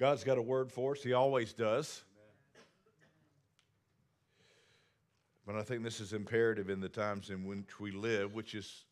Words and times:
God's 0.00 0.24
got 0.24 0.38
a 0.38 0.42
word 0.42 0.72
for 0.72 0.92
us, 0.92 1.02
He 1.02 1.12
always 1.12 1.52
does. 1.52 2.04
But 5.46 5.56
I 5.56 5.62
think 5.62 5.82
this 5.82 6.00
is 6.00 6.14
imperative 6.14 6.70
in 6.70 6.80
the 6.80 6.88
times 6.88 7.28
in 7.28 7.44
which 7.44 7.78
we 7.78 7.90
live, 7.90 8.32
which 8.32 8.54
is, 8.54 8.86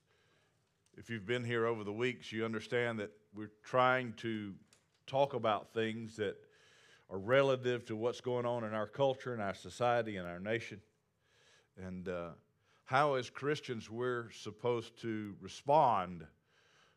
if 0.98 1.08
you've 1.08 1.24
been 1.24 1.44
here 1.44 1.64
over 1.64 1.82
the 1.82 1.92
weeks, 1.94 2.30
you 2.30 2.44
understand 2.44 2.98
that 2.98 3.10
we're 3.34 3.52
trying 3.64 4.12
to 4.18 4.52
talk 5.06 5.32
about 5.32 5.72
things 5.72 6.14
that 6.16 6.36
are 7.08 7.18
relative 7.18 7.86
to 7.86 7.96
what's 7.96 8.20
going 8.20 8.44
on 8.44 8.62
in 8.64 8.74
our 8.74 8.86
culture 8.86 9.32
in 9.32 9.40
our 9.40 9.54
society 9.54 10.18
in 10.18 10.26
our 10.26 10.40
nation. 10.40 10.78
And 11.82 12.06
uh, 12.06 12.28
how, 12.84 13.14
as 13.14 13.30
Christians, 13.30 13.90
we're 13.90 14.30
supposed 14.30 15.00
to 15.00 15.34
respond 15.40 16.26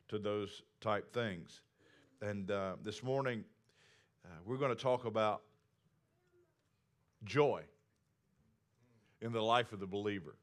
to 0.10 0.20
those 0.20 0.64
type 0.82 1.14
things. 1.14 1.62
And 2.22 2.52
uh, 2.52 2.76
this 2.84 3.04
morning, 3.04 3.46
uh, 4.26 4.30
we're 4.46 4.58
going 4.58 4.76
to 4.76 4.82
talk 4.82 5.06
about 5.06 5.42
joy 7.24 7.62
in 9.22 9.32
the 9.32 9.42
life 9.42 9.74
of 9.74 9.80
the 9.80 9.88
believer. 9.88 10.36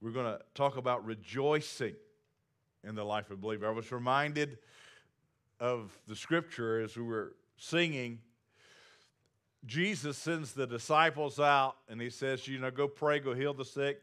We're 0.00 0.12
going 0.12 0.26
to 0.26 0.40
talk 0.54 0.76
about 0.76 1.04
rejoicing 1.04 1.94
in 2.84 2.94
the 2.94 3.04
life 3.04 3.30
of 3.30 3.40
believer. 3.40 3.66
I 3.66 3.72
was 3.72 3.92
reminded 3.92 4.58
of 5.58 5.96
the 6.08 6.16
scripture 6.16 6.80
as 6.80 6.96
we 6.96 7.02
were 7.02 7.34
singing. 7.58 8.20
Jesus 9.66 10.16
sends 10.16 10.54
the 10.54 10.66
disciples 10.66 11.38
out 11.38 11.76
and 11.88 12.00
he 12.00 12.08
says, 12.08 12.48
You 12.48 12.58
know, 12.58 12.70
go 12.70 12.88
pray, 12.88 13.18
go 13.18 13.34
heal 13.34 13.52
the 13.52 13.64
sick, 13.64 14.00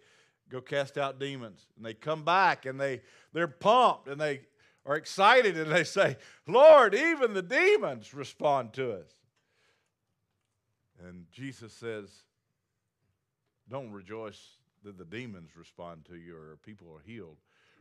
go 0.49 0.61
cast 0.61 0.97
out 0.97 1.19
demons. 1.19 1.65
And 1.75 1.85
they 1.85 1.95
come 1.95 2.23
back 2.23 2.65
and 2.67 2.79
they, 2.79 3.01
they're 3.33 3.47
pumped 3.47 4.07
and 4.07 4.21
they 4.21 4.41
are 4.87 4.95
excited 4.95 5.57
and 5.57 5.71
they 5.71 5.83
say, 5.83 6.17
Lord, 6.47 6.95
even 6.95 7.33
the 7.33 7.41
demons 7.41 8.13
respond 8.13 8.73
to 8.73 8.93
us. 8.93 9.11
And 11.05 11.25
Jesus 11.31 11.73
says, 11.73 12.09
Don't 13.69 13.91
rejoice 13.91 14.41
that 14.83 14.97
the 14.97 15.05
demons 15.05 15.51
respond 15.55 16.05
to 16.05 16.15
you 16.15 16.35
or 16.35 16.57
people 16.65 16.87
are 16.87 17.03
healed. 17.05 17.37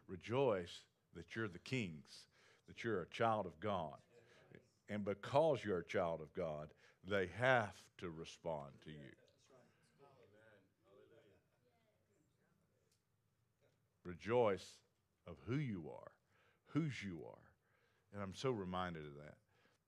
Rejoice 0.09 0.81
that 1.15 1.35
you're 1.35 1.49
the 1.49 1.59
kings, 1.61 2.27
that 2.67 2.85
you're 2.85 3.01
a 3.01 3.09
child 3.09 3.47
of 3.47 3.59
God. 3.61 3.95
And 4.89 5.05
because 5.05 5.65
you're 5.65 5.79
a 5.79 5.85
child 5.85 6.21
of 6.21 6.33
God, 6.35 6.69
they 7.09 7.29
have 7.39 7.75
to 7.99 8.11
respond 8.11 8.71
to 8.85 8.91
you. 8.91 9.15
Rejoice 14.05 14.67
of 15.27 15.35
who 15.49 15.57
you 15.57 15.85
are, 15.93 16.13
whose 16.77 17.03
you 17.03 17.21
are. 17.27 17.39
And 18.13 18.23
I'm 18.23 18.35
so 18.35 18.51
reminded 18.51 19.07
of 19.07 19.15
that. 19.15 19.37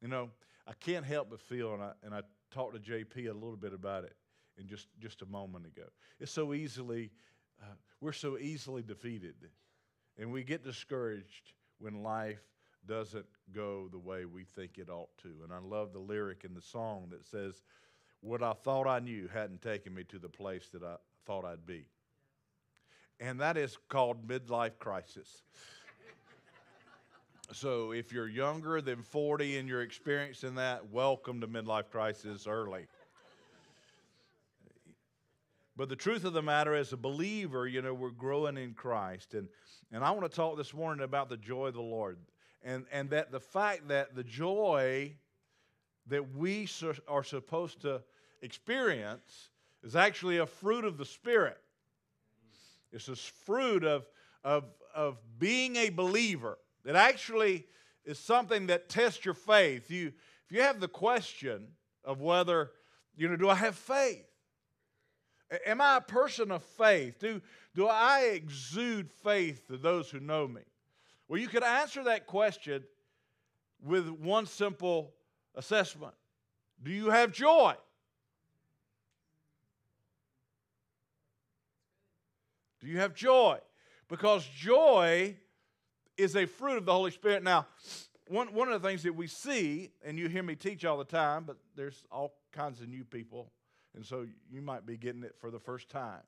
You 0.00 0.08
know, 0.08 0.31
I 0.67 0.72
can't 0.81 1.05
help 1.05 1.28
but 1.31 1.41
feel, 1.41 1.75
and 1.75 1.83
I, 1.83 1.92
and 2.03 2.14
I 2.14 2.22
talked 2.50 2.75
to 2.75 2.81
JP 2.81 3.31
a 3.31 3.34
little 3.34 3.56
bit 3.56 3.75
about 3.75 4.05
it 4.05 4.14
in 4.58 4.67
just, 4.67 4.89
just 4.98 5.20
a 5.20 5.27
moment 5.27 5.66
ago. 5.66 5.86
It's 6.19 6.33
so 6.33 6.55
easily, 6.55 7.11
uh, 7.62 7.75
we're 8.00 8.12
so 8.12 8.39
easily 8.39 8.83
defeated. 8.83 9.34
And 10.19 10.33
we 10.33 10.42
get 10.44 10.64
discouraged 10.64 11.53
when 11.78 12.03
life 12.03 12.43
doesn't 12.87 13.27
go 13.54 13.88
the 13.91 13.98
way 13.98 14.25
we 14.25 14.44
think 14.44 14.78
it 14.78 14.88
ought 14.88 15.16
to. 15.22 15.28
And 15.44 15.53
I 15.53 15.59
love 15.59 15.93
the 15.93 15.98
lyric 15.98 16.44
in 16.44 16.54
the 16.54 16.62
song 16.62 17.09
that 17.10 17.27
says, 17.27 17.62
What 18.21 18.43
I 18.43 18.54
thought 18.54 18.87
I 18.87 18.98
knew 18.98 19.28
hadn't 19.28 19.60
taken 19.60 19.94
me 19.94 20.04
to 20.04 20.19
the 20.19 20.28
place 20.28 20.69
that 20.72 20.82
I 20.82 20.97
thought 21.27 21.44
I'd 21.44 21.66
be. 21.66 21.87
And 23.21 23.41
that 23.41 23.56
is 23.56 23.77
called 23.88 24.27
midlife 24.27 24.78
crisis. 24.78 25.43
So 27.53 27.92
if 27.92 28.12
you're 28.12 28.28
younger 28.28 28.81
than 28.82 29.03
40 29.03 29.56
and 29.56 29.69
you're 29.69 29.82
experiencing 29.82 30.56
that, 30.56 30.91
welcome 30.91 31.41
to 31.41 31.48
midlife 31.48 31.91
crisis 31.91 32.47
early. 32.47 32.86
But 35.75 35.88
the 35.88 35.97
truth 35.97 36.25
of 36.25 36.34
the 36.34 36.42
matter, 36.42 36.75
as 36.75 36.92
a 36.92 36.97
believer, 36.97 37.66
you 37.66 37.81
know, 37.81 37.94
we're 37.94 38.10
growing 38.10 38.59
in 38.59 38.75
Christ. 38.75 39.32
And, 39.32 39.48
and 39.92 40.04
I 40.04 40.10
want 40.10 40.31
to 40.31 40.36
talk 40.36 40.59
this 40.59 40.75
morning 40.75 41.04
about 41.04 41.31
the 41.31 41.36
joy 41.38 41.69
of 41.69 41.75
the 41.75 41.81
Lord 41.81 42.19
and, 42.62 42.84
and 42.92 43.09
that 43.10 43.32
the 43.32 43.41
fact 43.41 43.88
that 43.88 44.15
the 44.15 44.25
joy 44.25 45.15
that 46.09 46.34
we 46.36 46.69
are 47.06 47.25
supposed 47.25 47.80
to 47.82 48.03
experience 48.42 49.50
is 49.82 49.97
actually 49.97 50.38
a 50.38 50.47
fruit 50.47 50.84
of 50.84 50.98
the 50.98 51.04
Spirit. 51.04 51.59
It's 52.92 53.06
this 53.06 53.25
fruit 53.25 53.84
of, 53.84 54.06
of, 54.44 54.65
of 54.94 55.16
being 55.38 55.76
a 55.76 55.88
believer 55.91 56.59
that 56.88 56.97
actually 56.97 57.66
is 58.06 58.19
something 58.19 58.69
that 58.69 58.88
tests 58.88 59.22
your 59.22 59.34
faith. 59.34 59.91
You, 59.91 60.06
if 60.06 60.56
you 60.56 60.62
have 60.62 60.81
the 60.81 60.88
question 60.88 61.66
of 62.03 62.22
whether, 62.22 62.71
you 63.15 63.28
know, 63.28 63.37
do 63.37 63.50
I 63.50 63.56
have 63.56 63.76
faith? 63.76 64.25
Am 65.66 65.82
I 65.82 65.98
a 65.98 66.00
person 66.00 66.50
of 66.50 66.62
faith? 66.62 67.19
Do, 67.19 67.43
do 67.75 67.88
I 67.88 68.31
exude 68.32 69.10
faith 69.22 69.66
to 69.66 69.77
those 69.77 70.09
who 70.09 70.19
know 70.19 70.48
me? 70.48 70.62
Well, 71.28 71.38
you 71.38 71.48
could 71.48 71.62
answer 71.62 72.04
that 72.04 72.27
question 72.27 72.84
with 73.84 74.09
one 74.09 74.47
simple 74.47 75.12
assessment 75.54 76.15
Do 76.82 76.91
you 76.91 77.10
have 77.10 77.32
joy? 77.32 77.75
Do 82.81 82.87
you 82.87 82.97
have 83.00 83.12
joy? 83.12 83.59
Because 84.09 84.47
joy 84.47 85.37
is 86.18 86.36
a 86.36 86.44
fruit 86.46 86.76
of 86.76 86.84
the 86.84 86.92
Holy 86.92 87.12
Spirit. 87.12 87.42
Now, 87.42 87.66
one, 88.26 88.52
one 88.52 88.70
of 88.70 88.82
the 88.82 88.86
things 88.86 89.04
that 89.04 89.14
we 89.14 89.28
see, 89.28 89.92
and 90.04 90.18
you 90.18 90.28
hear 90.28 90.42
me 90.42 90.56
teach 90.56 90.84
all 90.84 90.98
the 90.98 91.04
time, 91.04 91.44
but 91.44 91.56
there's 91.76 92.04
all 92.10 92.34
kinds 92.52 92.80
of 92.80 92.88
new 92.88 93.04
people, 93.04 93.52
and 93.94 94.04
so 94.04 94.26
you 94.50 94.60
might 94.60 94.84
be 94.84 94.98
getting 94.98 95.22
it 95.22 95.36
for 95.40 95.50
the 95.50 95.60
first 95.60 95.88
time. 95.88 96.20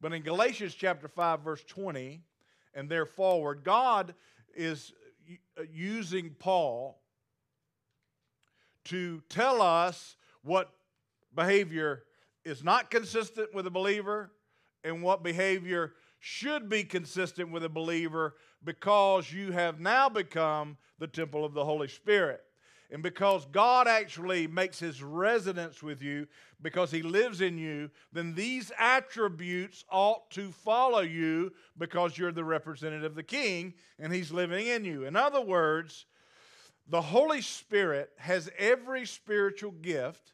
But 0.00 0.12
in 0.12 0.22
Galatians 0.22 0.74
chapter 0.74 1.08
5, 1.08 1.40
verse 1.40 1.64
20, 1.64 2.20
and 2.74 2.90
there 2.90 3.06
forward, 3.06 3.62
God 3.64 4.14
is 4.54 4.92
uh, 5.58 5.62
using 5.72 6.30
Paul 6.38 7.00
to 8.86 9.22
tell 9.30 9.62
us 9.62 10.16
what 10.42 10.70
behavior 11.34 12.02
is 12.44 12.62
not 12.62 12.90
consistent 12.90 13.54
with 13.54 13.66
a 13.66 13.70
believer 13.70 14.30
and 14.82 15.02
what 15.02 15.22
behavior 15.22 15.94
should 16.26 16.70
be 16.70 16.82
consistent 16.82 17.50
with 17.50 17.62
a 17.64 17.68
believer 17.68 18.34
because 18.64 19.30
you 19.30 19.52
have 19.52 19.78
now 19.78 20.08
become 20.08 20.78
the 20.98 21.06
temple 21.06 21.44
of 21.44 21.52
the 21.52 21.66
Holy 21.66 21.86
Spirit. 21.86 22.40
And 22.90 23.02
because 23.02 23.44
God 23.52 23.86
actually 23.86 24.46
makes 24.46 24.78
his 24.78 25.02
residence 25.02 25.82
with 25.82 26.00
you, 26.00 26.26
because 26.62 26.90
he 26.90 27.02
lives 27.02 27.42
in 27.42 27.58
you, 27.58 27.90
then 28.10 28.34
these 28.34 28.72
attributes 28.78 29.84
ought 29.90 30.30
to 30.30 30.50
follow 30.50 31.00
you 31.00 31.52
because 31.76 32.16
you're 32.16 32.32
the 32.32 32.42
representative 32.42 33.04
of 33.04 33.16
the 33.16 33.22
king 33.22 33.74
and 33.98 34.10
he's 34.10 34.32
living 34.32 34.66
in 34.66 34.82
you. 34.86 35.04
In 35.04 35.16
other 35.16 35.42
words, 35.42 36.06
the 36.88 37.02
Holy 37.02 37.42
Spirit 37.42 38.08
has 38.16 38.50
every 38.58 39.04
spiritual 39.04 39.72
gift 39.72 40.32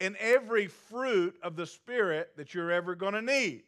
and 0.00 0.16
every 0.18 0.68
fruit 0.68 1.36
of 1.42 1.56
the 1.56 1.66
Spirit 1.66 2.36
that 2.36 2.54
you're 2.54 2.70
ever 2.70 2.94
going 2.94 3.14
to 3.14 3.22
need. 3.22 3.64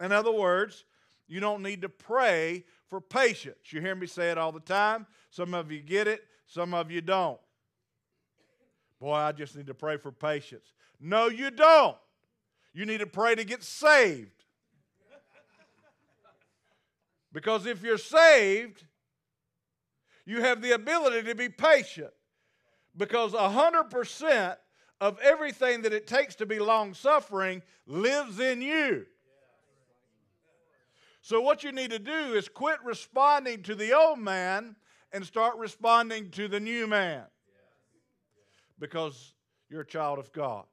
In 0.00 0.12
other 0.12 0.32
words, 0.32 0.84
you 1.28 1.40
don't 1.40 1.62
need 1.62 1.82
to 1.82 1.88
pray 1.88 2.64
for 2.88 3.00
patience. 3.00 3.72
You 3.72 3.80
hear 3.80 3.94
me 3.94 4.06
say 4.06 4.30
it 4.30 4.38
all 4.38 4.50
the 4.50 4.60
time. 4.60 5.06
Some 5.30 5.54
of 5.54 5.70
you 5.70 5.80
get 5.80 6.08
it, 6.08 6.24
some 6.46 6.74
of 6.74 6.90
you 6.90 7.00
don't. 7.00 7.38
Boy, 8.98 9.14
I 9.14 9.32
just 9.32 9.56
need 9.56 9.68
to 9.68 9.74
pray 9.74 9.96
for 9.96 10.10
patience. 10.10 10.72
No, 11.00 11.28
you 11.28 11.50
don't. 11.50 11.96
You 12.72 12.86
need 12.86 12.98
to 12.98 13.06
pray 13.06 13.34
to 13.34 13.44
get 13.44 13.62
saved. 13.62 14.44
Because 17.32 17.66
if 17.66 17.82
you're 17.82 17.98
saved, 17.98 18.84
you 20.26 20.40
have 20.40 20.62
the 20.62 20.72
ability 20.72 21.22
to 21.28 21.34
be 21.34 21.48
patient. 21.48 22.10
Because 22.96 23.32
100% 23.32 24.56
of 25.00 25.18
everything 25.20 25.82
that 25.82 25.92
it 25.92 26.06
takes 26.06 26.34
to 26.36 26.46
be 26.46 26.58
long 26.58 26.92
suffering 26.92 27.62
lives 27.86 28.40
in 28.40 28.60
you. 28.60 29.06
So, 31.22 31.40
what 31.40 31.62
you 31.62 31.72
need 31.72 31.90
to 31.90 31.98
do 31.98 32.34
is 32.34 32.48
quit 32.48 32.78
responding 32.84 33.62
to 33.64 33.74
the 33.74 33.92
old 33.92 34.18
man 34.18 34.76
and 35.12 35.24
start 35.24 35.56
responding 35.58 36.30
to 36.30 36.48
the 36.48 36.60
new 36.60 36.86
man 36.86 37.24
because 38.78 39.34
you're 39.68 39.82
a 39.82 39.86
child 39.86 40.18
of 40.18 40.32
God. 40.32 40.64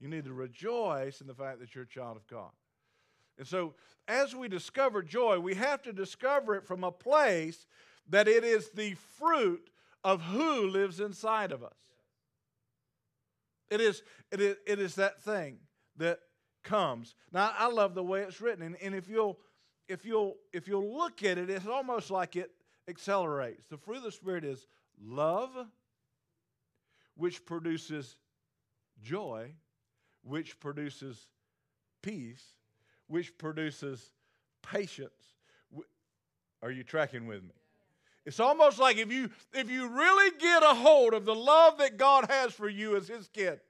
You 0.00 0.08
need 0.08 0.24
to 0.24 0.32
rejoice 0.32 1.20
in 1.20 1.26
the 1.26 1.34
fact 1.34 1.60
that 1.60 1.74
you're 1.74 1.84
a 1.84 1.88
child 1.88 2.16
of 2.16 2.26
God. 2.26 2.50
And 3.38 3.46
so, 3.46 3.74
as 4.08 4.34
we 4.34 4.48
discover 4.48 5.02
joy, 5.02 5.38
we 5.38 5.54
have 5.54 5.82
to 5.82 5.92
discover 5.92 6.54
it 6.56 6.66
from 6.66 6.82
a 6.82 6.90
place 6.90 7.66
that 8.08 8.26
it 8.26 8.42
is 8.42 8.70
the 8.70 8.94
fruit 9.18 9.70
of 10.02 10.20
who 10.20 10.66
lives 10.66 11.00
inside 11.00 11.52
of 11.52 11.62
us. 11.62 11.76
It 13.70 13.80
is, 13.80 14.02
it 14.32 14.40
is, 14.40 14.56
it 14.66 14.80
is 14.80 14.96
that 14.96 15.22
thing 15.22 15.58
that 15.96 16.18
comes. 16.64 17.14
Now, 17.32 17.52
I 17.56 17.68
love 17.68 17.94
the 17.94 18.02
way 18.02 18.22
it's 18.22 18.40
written. 18.40 18.62
And, 18.62 18.76
and 18.82 18.94
if, 18.94 19.08
you'll, 19.08 19.38
if, 19.90 20.04
you'll, 20.04 20.36
if 20.52 20.68
you'll 20.68 20.96
look 20.96 21.22
at 21.24 21.36
it, 21.36 21.50
it's 21.50 21.66
almost 21.66 22.10
like 22.10 22.36
it 22.36 22.50
accelerates. 22.88 23.66
The 23.68 23.76
fruit 23.76 23.98
of 23.98 24.02
the 24.04 24.12
Spirit 24.12 24.44
is 24.44 24.66
love, 25.02 25.50
which 27.16 27.44
produces 27.44 28.16
joy, 29.02 29.50
which 30.22 30.58
produces 30.60 31.26
peace, 32.02 32.54
which 33.08 33.36
produces 33.36 34.10
patience. 34.62 35.34
Are 36.62 36.70
you 36.70 36.84
tracking 36.84 37.26
with 37.26 37.42
me? 37.42 37.50
It's 38.26 38.38
almost 38.38 38.78
like 38.78 38.98
if 38.98 39.10
you 39.10 39.30
if 39.54 39.70
you 39.70 39.88
really 39.88 40.30
get 40.38 40.62
a 40.62 40.74
hold 40.74 41.14
of 41.14 41.24
the 41.24 41.34
love 41.34 41.78
that 41.78 41.96
God 41.96 42.26
has 42.28 42.52
for 42.52 42.68
you 42.68 42.94
as 42.96 43.08
his 43.08 43.28
kid, 43.28 43.60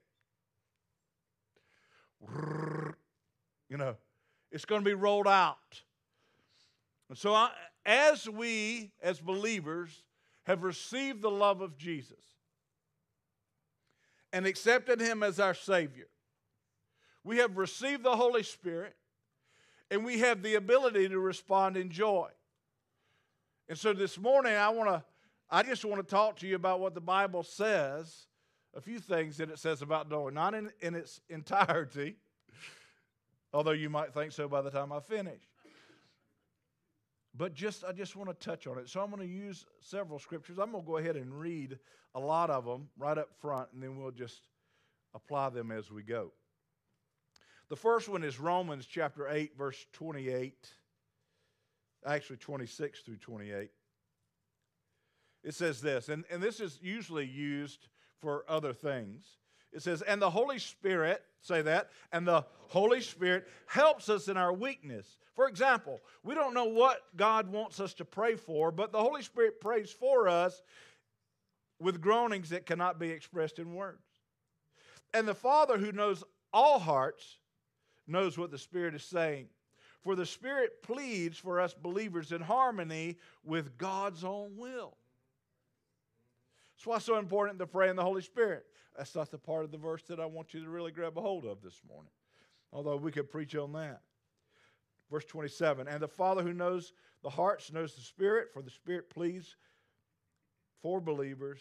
you 3.68 3.76
know, 3.76 3.94
it's 4.50 4.64
going 4.64 4.82
to 4.82 4.84
be 4.84 4.94
rolled 4.94 5.28
out. 5.28 5.82
And 7.10 7.18
so 7.18 7.34
I, 7.34 7.50
as 7.84 8.28
we 8.28 8.92
as 9.02 9.20
believers 9.20 10.04
have 10.44 10.62
received 10.62 11.22
the 11.22 11.30
love 11.30 11.60
of 11.60 11.76
Jesus 11.76 12.22
and 14.32 14.46
accepted 14.46 15.00
him 15.00 15.24
as 15.24 15.40
our 15.40 15.52
savior, 15.52 16.06
we 17.24 17.38
have 17.38 17.58
received 17.58 18.04
the 18.04 18.14
Holy 18.16 18.44
Spirit 18.44 18.94
and 19.90 20.04
we 20.04 20.20
have 20.20 20.40
the 20.40 20.54
ability 20.54 21.08
to 21.08 21.18
respond 21.18 21.76
in 21.76 21.90
joy. 21.90 22.28
And 23.68 23.76
so 23.76 23.92
this 23.92 24.16
morning, 24.16 24.54
I 24.54 24.68
want 24.68 24.88
to, 24.88 25.04
I 25.50 25.64
just 25.64 25.84
want 25.84 25.96
to 25.96 26.08
talk 26.08 26.36
to 26.38 26.46
you 26.46 26.54
about 26.54 26.78
what 26.78 26.94
the 26.94 27.00
Bible 27.00 27.42
says, 27.42 28.28
a 28.72 28.80
few 28.80 29.00
things 29.00 29.36
that 29.38 29.50
it 29.50 29.58
says 29.58 29.82
about 29.82 30.08
joy, 30.08 30.30
not 30.30 30.54
in, 30.54 30.70
in 30.80 30.94
its 30.94 31.20
entirety, 31.28 32.18
although 33.52 33.72
you 33.72 33.90
might 33.90 34.14
think 34.14 34.30
so 34.30 34.46
by 34.46 34.62
the 34.62 34.70
time 34.70 34.92
I 34.92 35.00
finish. 35.00 35.49
But 37.40 37.54
just, 37.54 37.84
I 37.84 37.92
just 37.92 38.16
want 38.16 38.28
to 38.28 38.46
touch 38.46 38.66
on 38.66 38.76
it. 38.76 38.90
So 38.90 39.00
I'm 39.00 39.10
going 39.10 39.26
to 39.26 39.34
use 39.34 39.64
several 39.80 40.18
scriptures. 40.18 40.58
I'm 40.58 40.72
going 40.72 40.84
to 40.84 40.86
go 40.86 40.98
ahead 40.98 41.16
and 41.16 41.32
read 41.32 41.78
a 42.14 42.20
lot 42.20 42.50
of 42.50 42.66
them 42.66 42.90
right 42.98 43.16
up 43.16 43.30
front, 43.40 43.70
and 43.72 43.82
then 43.82 43.96
we'll 43.96 44.10
just 44.10 44.42
apply 45.14 45.48
them 45.48 45.72
as 45.72 45.90
we 45.90 46.02
go. 46.02 46.32
The 47.70 47.76
first 47.76 48.10
one 48.10 48.24
is 48.24 48.38
Romans 48.38 48.84
chapter 48.84 49.26
8, 49.26 49.56
verse 49.56 49.86
28 49.94 50.54
actually 52.06 52.36
26 52.36 53.00
through 53.00 53.16
28. 53.16 53.70
It 55.42 55.54
says 55.54 55.80
this, 55.80 56.10
and, 56.10 56.24
and 56.30 56.42
this 56.42 56.60
is 56.60 56.78
usually 56.82 57.24
used 57.24 57.88
for 58.20 58.44
other 58.48 58.74
things. 58.74 59.24
It 59.72 59.82
says, 59.82 60.02
and 60.02 60.20
the 60.20 60.30
Holy 60.30 60.58
Spirit, 60.58 61.22
say 61.40 61.62
that, 61.62 61.90
and 62.12 62.26
the 62.26 62.44
Holy 62.68 63.00
Spirit 63.00 63.46
helps 63.66 64.08
us 64.08 64.28
in 64.28 64.36
our 64.36 64.52
weakness. 64.52 65.16
For 65.34 65.48
example, 65.48 66.00
we 66.24 66.34
don't 66.34 66.54
know 66.54 66.64
what 66.64 67.00
God 67.16 67.50
wants 67.50 67.78
us 67.80 67.94
to 67.94 68.04
pray 68.04 68.34
for, 68.34 68.72
but 68.72 68.92
the 68.92 69.00
Holy 69.00 69.22
Spirit 69.22 69.60
prays 69.60 69.90
for 69.90 70.28
us 70.28 70.62
with 71.78 72.00
groanings 72.00 72.50
that 72.50 72.66
cannot 72.66 72.98
be 72.98 73.10
expressed 73.10 73.58
in 73.58 73.74
words. 73.74 74.02
And 75.14 75.26
the 75.26 75.34
Father 75.34 75.78
who 75.78 75.92
knows 75.92 76.24
all 76.52 76.78
hearts 76.78 77.38
knows 78.06 78.36
what 78.36 78.50
the 78.50 78.58
Spirit 78.58 78.94
is 78.94 79.04
saying 79.04 79.48
for 80.02 80.14
the 80.14 80.26
Spirit 80.26 80.82
pleads 80.82 81.38
for 81.38 81.60
us 81.60 81.74
believers 81.74 82.32
in 82.32 82.40
harmony 82.40 83.18
with 83.44 83.76
God's 83.76 84.24
own 84.24 84.56
will. 84.56 84.96
That's 86.74 86.86
why 86.86 86.96
it's 86.96 87.04
so 87.04 87.18
important 87.18 87.58
to 87.58 87.66
pray 87.66 87.90
in 87.90 87.96
the 87.96 88.02
Holy 88.02 88.22
Spirit. 88.22 88.64
That's 88.96 89.14
not 89.14 89.30
the 89.30 89.38
part 89.38 89.64
of 89.64 89.70
the 89.70 89.78
verse 89.78 90.02
that 90.08 90.20
I 90.20 90.26
want 90.26 90.54
you 90.54 90.62
to 90.62 90.70
really 90.70 90.92
grab 90.92 91.16
a 91.16 91.20
hold 91.20 91.44
of 91.44 91.62
this 91.62 91.80
morning, 91.88 92.10
although 92.72 92.96
we 92.96 93.12
could 93.12 93.30
preach 93.30 93.54
on 93.54 93.72
that. 93.72 94.00
Verse 95.10 95.24
27 95.24 95.88
And 95.88 96.02
the 96.02 96.08
Father 96.08 96.42
who 96.42 96.52
knows 96.52 96.92
the 97.22 97.30
hearts 97.30 97.72
knows 97.72 97.94
the 97.94 98.00
Spirit, 98.00 98.48
for 98.52 98.62
the 98.62 98.70
Spirit 98.70 99.10
pleads 99.10 99.56
for 100.82 101.00
believers 101.00 101.60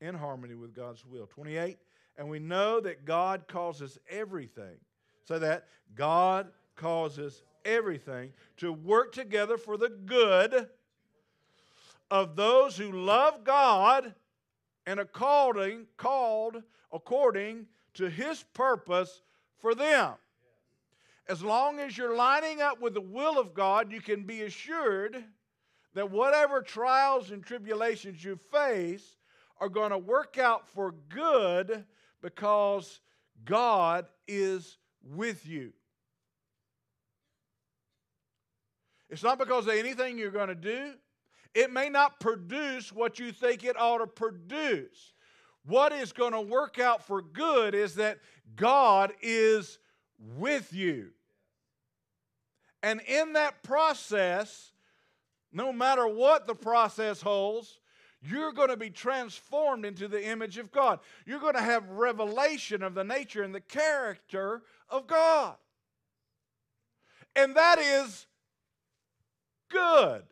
in 0.00 0.14
harmony 0.14 0.54
with 0.54 0.74
God's 0.74 1.04
will. 1.04 1.26
28 1.26 1.78
And 2.16 2.28
we 2.28 2.38
know 2.38 2.80
that 2.80 3.04
God 3.04 3.46
causes 3.48 3.98
everything. 4.08 4.76
Say 5.26 5.38
that. 5.38 5.66
God 5.94 6.48
causes 6.76 7.42
everything 7.64 8.32
to 8.56 8.72
work 8.72 9.12
together 9.12 9.58
for 9.58 9.76
the 9.76 9.90
good 9.90 10.68
of 12.10 12.36
those 12.36 12.76
who 12.76 12.90
love 12.90 13.44
God 13.44 14.14
and 14.86 15.00
called, 15.12 15.56
called 15.96 16.62
according 16.92 17.66
to 17.94 18.08
his 18.08 18.44
purpose 18.54 19.22
for 19.58 19.74
them. 19.74 20.14
As 21.28 21.42
long 21.42 21.78
as 21.78 21.96
you're 21.96 22.16
lining 22.16 22.60
up 22.60 22.80
with 22.80 22.94
the 22.94 23.00
will 23.00 23.38
of 23.38 23.54
God, 23.54 23.92
you 23.92 24.00
can 24.00 24.24
be 24.24 24.42
assured 24.42 25.24
that 25.94 26.10
whatever 26.10 26.62
trials 26.62 27.30
and 27.30 27.44
tribulations 27.44 28.24
you 28.24 28.36
face 28.36 29.16
are 29.60 29.68
going 29.68 29.90
to 29.90 29.98
work 29.98 30.38
out 30.38 30.68
for 30.68 30.94
good 31.08 31.84
because 32.22 33.00
God 33.44 34.06
is 34.26 34.78
with 35.02 35.46
you. 35.46 35.72
It's 39.08 39.22
not 39.22 39.38
because 39.38 39.66
of 39.66 39.74
anything 39.74 40.18
you're 40.18 40.30
going 40.30 40.48
to 40.48 40.54
do. 40.54 40.92
It 41.54 41.72
may 41.72 41.88
not 41.88 42.20
produce 42.20 42.92
what 42.92 43.18
you 43.18 43.32
think 43.32 43.64
it 43.64 43.78
ought 43.78 43.98
to 43.98 44.06
produce. 44.06 45.12
What 45.64 45.92
is 45.92 46.12
going 46.12 46.32
to 46.32 46.40
work 46.40 46.78
out 46.78 47.06
for 47.06 47.20
good 47.20 47.74
is 47.74 47.96
that 47.96 48.18
God 48.56 49.12
is 49.20 49.78
with 50.36 50.72
you. 50.72 51.10
And 52.82 53.00
in 53.02 53.34
that 53.34 53.62
process, 53.62 54.72
no 55.52 55.72
matter 55.72 56.06
what 56.06 56.46
the 56.46 56.54
process 56.54 57.20
holds, 57.20 57.80
you're 58.22 58.52
going 58.52 58.68
to 58.68 58.76
be 58.76 58.90
transformed 58.90 59.84
into 59.84 60.06
the 60.06 60.24
image 60.24 60.58
of 60.58 60.70
God. 60.70 61.00
You're 61.26 61.40
going 61.40 61.54
to 61.54 61.62
have 61.62 61.88
revelation 61.88 62.82
of 62.82 62.94
the 62.94 63.04
nature 63.04 63.42
and 63.42 63.54
the 63.54 63.60
character 63.60 64.62
of 64.88 65.06
God. 65.06 65.56
And 67.34 67.56
that 67.56 67.78
is 67.78 68.26
good. 69.70 70.22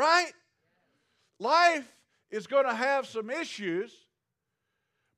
Right? 0.00 0.32
Life 1.38 1.86
is 2.30 2.46
going 2.46 2.64
to 2.64 2.72
have 2.72 3.06
some 3.06 3.28
issues, 3.28 3.92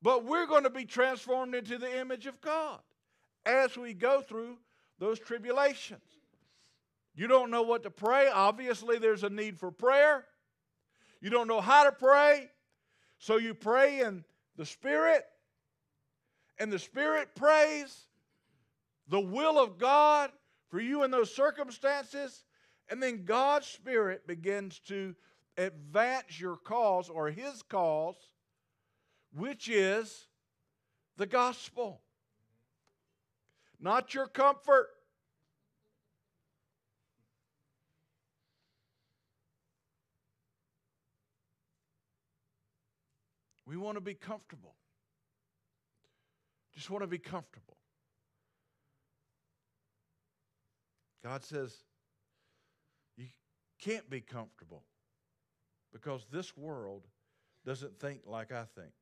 but 0.03 0.25
we're 0.25 0.49
going 0.49 0.65
to 0.65 0.71
be 0.71 0.87
transformed 0.87 1.55
into 1.55 1.79
the 1.79 2.01
image 2.01 2.27
of 2.27 2.41
God 2.41 2.81
as 3.47 3.77
we 3.77 3.95
go 3.95 4.23
through 4.23 4.59
those 4.99 5.21
tribulations. 5.21 6.03
You 7.15 7.29
don't 7.29 7.53
know 7.53 7.63
what 7.63 7.85
to 7.85 7.93
pray. 7.93 8.27
Obviously, 8.27 8.99
there's 8.99 9.23
a 9.23 9.31
need 9.31 9.57
for 9.57 9.71
prayer. 9.71 10.25
You 11.21 11.31
don't 11.31 11.47
know 11.47 11.61
how 11.61 11.85
to 11.85 11.93
pray. 11.93 12.51
So 13.19 13.37
you 13.37 13.55
pray 13.55 14.01
in 14.01 14.25
the 14.57 14.67
Spirit, 14.67 15.23
and 16.59 16.73
the 16.73 16.81
Spirit 16.81 17.37
prays 17.37 18.07
the 19.07 19.21
will 19.21 19.61
of 19.61 19.79
God 19.79 20.33
for 20.71 20.81
you 20.81 21.05
in 21.05 21.13
those 21.13 21.33
circumstances. 21.33 22.43
And 22.93 23.03
then 23.03 23.25
God's 23.25 23.67
Spirit 23.67 24.27
begins 24.27 24.79
to 24.81 25.15
advance 25.57 26.39
your 26.39 26.57
cause 26.57 27.09
or 27.09 27.31
His 27.31 27.63
cause, 27.63 28.19
which 29.35 29.71
is 29.71 30.27
the 31.17 31.25
gospel. 31.25 32.03
Not 33.81 34.13
your 34.13 34.27
comfort. 34.27 34.89
We 43.65 43.79
want 43.79 43.97
to 43.97 44.03
be 44.03 44.13
comfortable. 44.13 44.75
Just 46.75 46.91
want 46.91 47.05
to 47.05 47.09
be 47.09 47.17
comfortable. 47.17 47.79
God 51.25 51.43
says, 51.43 51.75
can't 53.83 54.09
be 54.09 54.21
comfortable 54.21 54.85
because 55.93 56.27
this 56.31 56.57
world 56.57 57.03
doesn't 57.67 57.99
think 58.01 58.21
like 58.27 58.53
I 58.53 58.65
think. 58.77 58.93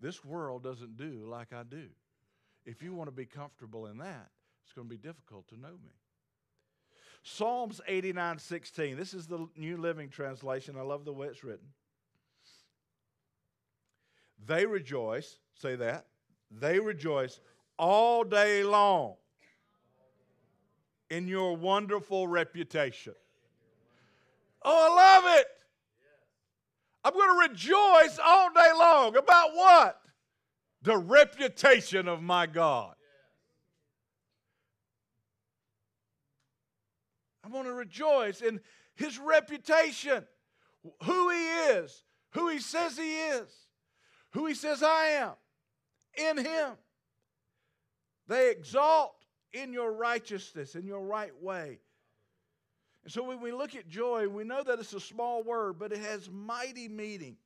This 0.00 0.24
world 0.24 0.62
doesn't 0.62 0.96
do 0.96 1.24
like 1.26 1.52
I 1.52 1.62
do. 1.62 1.86
If 2.64 2.82
you 2.82 2.94
want 2.94 3.08
to 3.08 3.14
be 3.14 3.26
comfortable 3.26 3.86
in 3.86 3.98
that, 3.98 4.30
it's 4.64 4.72
going 4.72 4.88
to 4.88 4.90
be 4.90 4.98
difficult 4.98 5.48
to 5.48 5.60
know 5.60 5.72
me. 5.72 5.92
Psalms 7.22 7.80
89 7.86 8.38
16. 8.38 8.96
This 8.96 9.14
is 9.14 9.26
the 9.26 9.46
New 9.56 9.76
Living 9.78 10.08
Translation. 10.08 10.76
I 10.78 10.82
love 10.82 11.04
the 11.04 11.12
way 11.12 11.28
it's 11.28 11.42
written. 11.42 11.68
They 14.46 14.66
rejoice, 14.66 15.38
say 15.54 15.76
that. 15.76 16.06
They 16.50 16.78
rejoice 16.78 17.40
all 17.78 18.24
day 18.24 18.62
long 18.62 19.14
in 21.08 21.26
your 21.26 21.56
wonderful 21.56 22.28
reputation. 22.28 23.14
Oh, 24.64 24.90
I 24.90 25.18
love 25.18 25.38
it. 25.38 25.46
I'm 27.04 27.12
going 27.12 27.34
to 27.34 27.52
rejoice 27.52 28.18
all 28.24 28.50
day 28.52 28.70
long. 28.78 29.16
About 29.16 29.54
what? 29.54 30.00
The 30.82 30.96
reputation 30.96 32.08
of 32.08 32.22
my 32.22 32.46
God. 32.46 32.94
I'm 37.44 37.52
going 37.52 37.64
to 37.64 37.74
rejoice 37.74 38.40
in 38.40 38.60
his 38.94 39.18
reputation, 39.18 40.24
who 41.02 41.30
he 41.30 41.46
is, 41.72 42.04
who 42.34 42.48
He 42.48 42.58
says 42.58 42.98
He 42.98 43.16
is, 43.16 43.48
who 44.32 44.46
He 44.46 44.54
says 44.54 44.82
I 44.82 45.06
am 45.06 45.32
in 46.16 46.44
Him. 46.44 46.72
They 48.28 48.50
exalt 48.50 49.14
in 49.52 49.72
your 49.72 49.92
righteousness, 49.92 50.74
in 50.74 50.86
your 50.86 51.00
right 51.00 51.32
way. 51.40 51.80
And 53.04 53.12
so 53.12 53.22
when 53.22 53.40
we 53.40 53.52
look 53.52 53.74
at 53.74 53.88
joy, 53.88 54.28
we 54.28 54.44
know 54.44 54.62
that 54.62 54.78
it's 54.78 54.94
a 54.94 55.00
small 55.00 55.42
word, 55.42 55.78
but 55.78 55.92
it 55.92 56.00
has 56.00 56.30
mighty 56.30 56.88
meaning. 56.88 57.36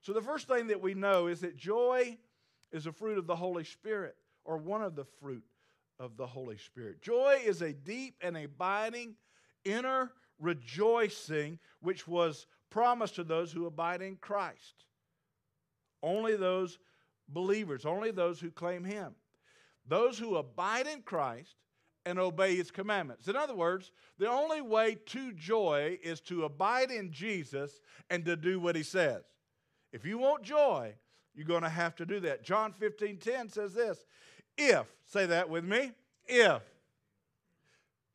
So 0.00 0.12
the 0.12 0.20
first 0.20 0.48
thing 0.48 0.66
that 0.68 0.82
we 0.82 0.94
know 0.94 1.28
is 1.28 1.40
that 1.40 1.56
joy 1.56 2.18
is 2.72 2.86
a 2.86 2.92
fruit 2.92 3.18
of 3.18 3.26
the 3.26 3.36
Holy 3.36 3.64
Spirit, 3.64 4.16
or 4.44 4.58
one 4.58 4.82
of 4.82 4.96
the 4.96 5.04
fruit 5.04 5.44
of 6.00 6.16
the 6.16 6.26
Holy 6.26 6.56
Spirit. 6.56 7.00
Joy 7.00 7.40
is 7.44 7.62
a 7.62 7.72
deep 7.72 8.16
and 8.20 8.36
abiding 8.36 9.14
inner 9.64 10.10
rejoicing 10.40 11.60
which 11.80 12.08
was 12.08 12.46
promised 12.68 13.14
to 13.14 13.24
those 13.24 13.52
who 13.52 13.66
abide 13.66 14.02
in 14.02 14.16
Christ. 14.16 14.84
Only 16.02 16.34
those 16.34 16.78
believers, 17.28 17.86
only 17.86 18.10
those 18.10 18.40
who 18.40 18.50
claim 18.50 18.82
Him. 18.82 19.14
Those 19.86 20.18
who 20.18 20.36
abide 20.36 20.88
in 20.88 21.02
Christ 21.02 21.54
and 22.04 22.18
obey 22.18 22.56
His 22.56 22.70
commandments. 22.70 23.28
In 23.28 23.36
other 23.36 23.54
words, 23.54 23.92
the 24.18 24.28
only 24.28 24.60
way 24.60 24.96
to 25.06 25.32
joy 25.32 25.98
is 26.02 26.20
to 26.22 26.44
abide 26.44 26.90
in 26.90 27.12
Jesus 27.12 27.80
and 28.10 28.24
to 28.24 28.36
do 28.36 28.60
what 28.60 28.76
He 28.76 28.82
says. 28.82 29.22
If 29.92 30.04
you 30.04 30.18
want 30.18 30.42
joy, 30.42 30.94
you're 31.34 31.46
going 31.46 31.62
to 31.62 31.68
have 31.68 31.94
to 31.96 32.06
do 32.06 32.20
that. 32.20 32.42
John 32.42 32.72
15 32.72 33.18
10 33.18 33.48
says 33.48 33.74
this 33.74 34.04
If, 34.56 34.86
say 35.06 35.26
that 35.26 35.48
with 35.48 35.64
me, 35.64 35.92
if, 36.26 36.62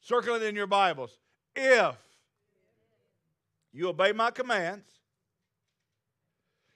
circle 0.01 0.36
it 0.36 0.44
in 0.44 0.56
your 0.56 0.67
Bibles, 0.67 1.17
if 1.56 1.96
you 3.74 3.89
obey 3.89 4.12
my 4.12 4.32
commands, 4.32 4.88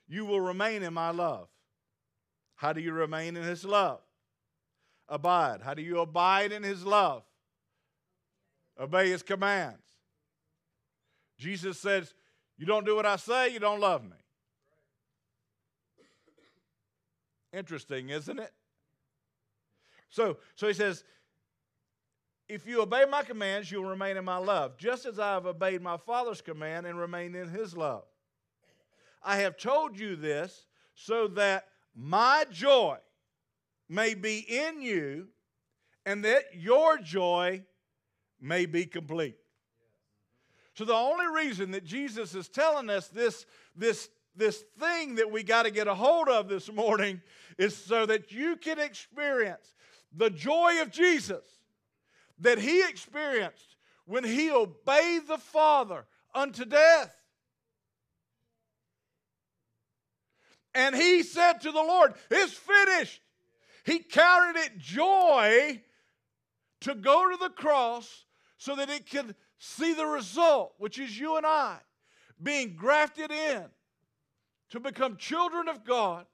you 0.07 0.25
will 0.25 0.41
remain 0.41 0.83
in 0.83 0.93
my 0.93 1.11
love. 1.11 1.47
How 2.55 2.73
do 2.73 2.81
you 2.81 2.91
remain 2.91 3.37
in 3.37 3.43
his 3.43 3.65
love? 3.65 4.01
Abide. 5.11 5.61
How 5.61 5.73
do 5.73 5.81
you 5.81 5.99
abide 5.99 6.51
in 6.51 6.63
his 6.63 6.85
love? 6.85 7.23
Obey 8.79 9.09
his 9.09 9.21
commands. 9.21 9.77
Jesus 11.37 11.77
says, 11.77 12.13
You 12.57 12.65
don't 12.65 12.85
do 12.85 12.95
what 12.95 13.05
I 13.05 13.17
say, 13.17 13.49
you 13.49 13.59
don't 13.59 13.81
love 13.81 14.03
me. 14.03 14.17
Interesting, 17.53 18.09
isn't 18.09 18.39
it? 18.39 18.53
So, 20.09 20.37
so 20.55 20.67
he 20.67 20.73
says, 20.73 21.03
if 22.47 22.65
you 22.67 22.81
obey 22.81 23.05
my 23.09 23.23
commands, 23.23 23.71
you'll 23.71 23.85
remain 23.85 24.17
in 24.17 24.25
my 24.25 24.37
love, 24.37 24.77
just 24.77 25.05
as 25.05 25.19
I 25.19 25.33
have 25.33 25.45
obeyed 25.45 25.81
my 25.81 25.97
Father's 25.97 26.41
command 26.41 26.85
and 26.85 26.97
remained 26.97 27.35
in 27.35 27.49
his 27.49 27.75
love. 27.75 28.03
I 29.23 29.37
have 29.37 29.57
told 29.57 29.97
you 29.97 30.15
this 30.15 30.67
so 30.95 31.27
that 31.29 31.67
my 31.95 32.45
joy 32.51 32.97
may 33.91 34.13
be 34.13 34.39
in 34.39 34.81
you 34.81 35.27
and 36.05 36.23
that 36.23 36.45
your 36.55 36.97
joy 36.97 37.61
may 38.39 38.65
be 38.65 38.85
complete. 38.85 39.35
So, 40.75 40.85
the 40.85 40.93
only 40.93 41.27
reason 41.27 41.71
that 41.71 41.83
Jesus 41.83 42.33
is 42.33 42.47
telling 42.47 42.89
us 42.89 43.09
this, 43.09 43.45
this, 43.75 44.09
this 44.33 44.63
thing 44.79 45.15
that 45.15 45.29
we 45.29 45.43
got 45.43 45.63
to 45.63 45.71
get 45.71 45.89
a 45.89 45.93
hold 45.93 46.29
of 46.29 46.47
this 46.47 46.71
morning 46.71 47.21
is 47.57 47.75
so 47.75 48.05
that 48.05 48.31
you 48.31 48.55
can 48.55 48.79
experience 48.79 49.75
the 50.15 50.29
joy 50.29 50.81
of 50.81 50.89
Jesus 50.89 51.43
that 52.39 52.57
he 52.57 52.81
experienced 52.87 53.75
when 54.05 54.23
he 54.23 54.49
obeyed 54.51 55.27
the 55.27 55.37
Father 55.37 56.05
unto 56.33 56.63
death. 56.63 57.13
And 60.73 60.95
he 60.95 61.23
said 61.23 61.59
to 61.61 61.71
the 61.73 61.83
Lord, 61.83 62.13
It's 62.29 62.53
finished. 62.53 63.21
He 63.85 63.99
counted 63.99 64.59
it 64.59 64.77
joy 64.77 65.81
to 66.81 66.95
go 66.95 67.29
to 67.29 67.37
the 67.37 67.49
cross 67.49 68.25
so 68.57 68.75
that 68.75 68.89
it 68.89 69.09
could 69.09 69.35
see 69.57 69.93
the 69.93 70.05
result, 70.05 70.73
which 70.77 70.99
is 70.99 71.19
you 71.19 71.37
and 71.37 71.45
I 71.45 71.77
being 72.41 72.75
grafted 72.75 73.31
in 73.31 73.65
to 74.69 74.79
become 74.79 75.17
children 75.17 75.67
of 75.67 75.83
God, 75.83 76.25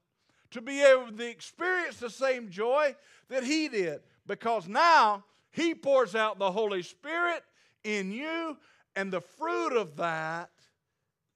to 0.52 0.62
be 0.62 0.82
able 0.82 1.12
to 1.12 1.28
experience 1.30 1.98
the 1.98 2.10
same 2.10 2.50
joy 2.50 2.96
that 3.30 3.44
he 3.44 3.68
did. 3.68 4.02
Because 4.26 4.68
now 4.68 5.26
he 5.52 5.74
pours 5.74 6.16
out 6.16 6.40
the 6.40 6.52
Holy 6.52 6.84
Spirit 6.84 7.44
in 7.84 8.12
you, 8.12 8.58
and 8.96 9.12
the 9.12 9.22
fruit 9.22 9.76
of 9.76 9.98
that 9.98 10.50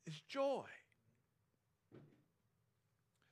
is 0.05 0.21
joy. 0.27 0.65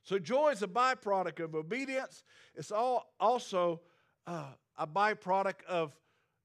So, 0.10 0.18
joy 0.18 0.50
is 0.50 0.64
a 0.64 0.68
byproduct 0.68 1.40
of 1.40 1.54
obedience. 1.54 2.24
It's 2.56 2.72
all 2.72 3.14
also 3.20 3.82
uh, 4.26 4.54
a 4.76 4.88
byproduct 4.88 5.64
of, 5.68 5.96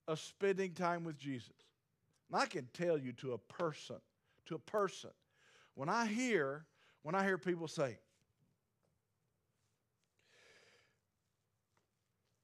of 0.07 0.21
spending 0.21 0.75
time 0.75 1.03
with 1.03 1.17
Jesus. 1.17 1.55
And 2.31 2.43
I 2.43 2.45
can 2.45 2.69
tell 2.75 2.99
you 2.99 3.15
to 3.15 3.33
a 3.33 3.39
person, 3.39 3.97
to 4.49 4.57
a 4.57 4.59
person, 4.59 5.13
when 5.77 5.89
I 5.89 6.05
hear, 6.05 6.67
when 7.05 7.15
I 7.15 7.25
hear 7.25 7.39
people 7.39 7.67
say, 7.67 7.97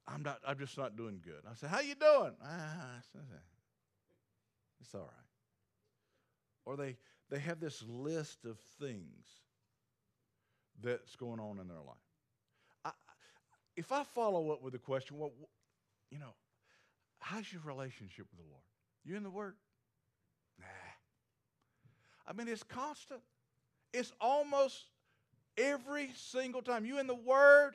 I'm 0.08 0.22
not. 0.22 0.38
I'm 0.48 0.58
just 0.58 0.78
not 0.78 0.96
doing 0.96 1.20
good. 1.22 1.42
I 1.46 1.54
say, 1.54 1.66
"How 1.66 1.80
you 1.80 1.96
doing?" 1.96 2.32
Ah, 2.42 3.02
it's 4.80 4.94
all 4.94 5.02
right. 5.02 5.28
Or 6.64 6.78
they 6.78 6.96
they 7.28 7.40
have 7.40 7.60
this 7.60 7.84
list 7.86 8.46
of 8.46 8.58
things 8.80 9.26
that's 10.82 11.16
going 11.16 11.40
on 11.40 11.58
in 11.58 11.68
their 11.68 11.78
life. 11.78 11.96
I, 12.84 12.90
if 13.76 13.92
I 13.92 14.04
follow 14.04 14.50
up 14.50 14.62
with 14.62 14.74
a 14.74 14.78
question, 14.78 15.18
well, 15.18 15.32
you 16.10 16.18
know, 16.18 16.34
how's 17.20 17.52
your 17.52 17.62
relationship 17.64 18.26
with 18.30 18.38
the 18.44 18.50
Lord? 18.50 18.64
You 19.04 19.16
in 19.16 19.22
the 19.22 19.30
Word? 19.30 19.54
Nah. 20.58 20.66
I 22.26 22.32
mean, 22.32 22.48
it's 22.48 22.62
constant. 22.62 23.20
It's 23.92 24.12
almost 24.20 24.84
every 25.56 26.10
single 26.16 26.62
time. 26.62 26.84
You 26.84 26.98
in 26.98 27.06
the 27.06 27.14
Word? 27.14 27.74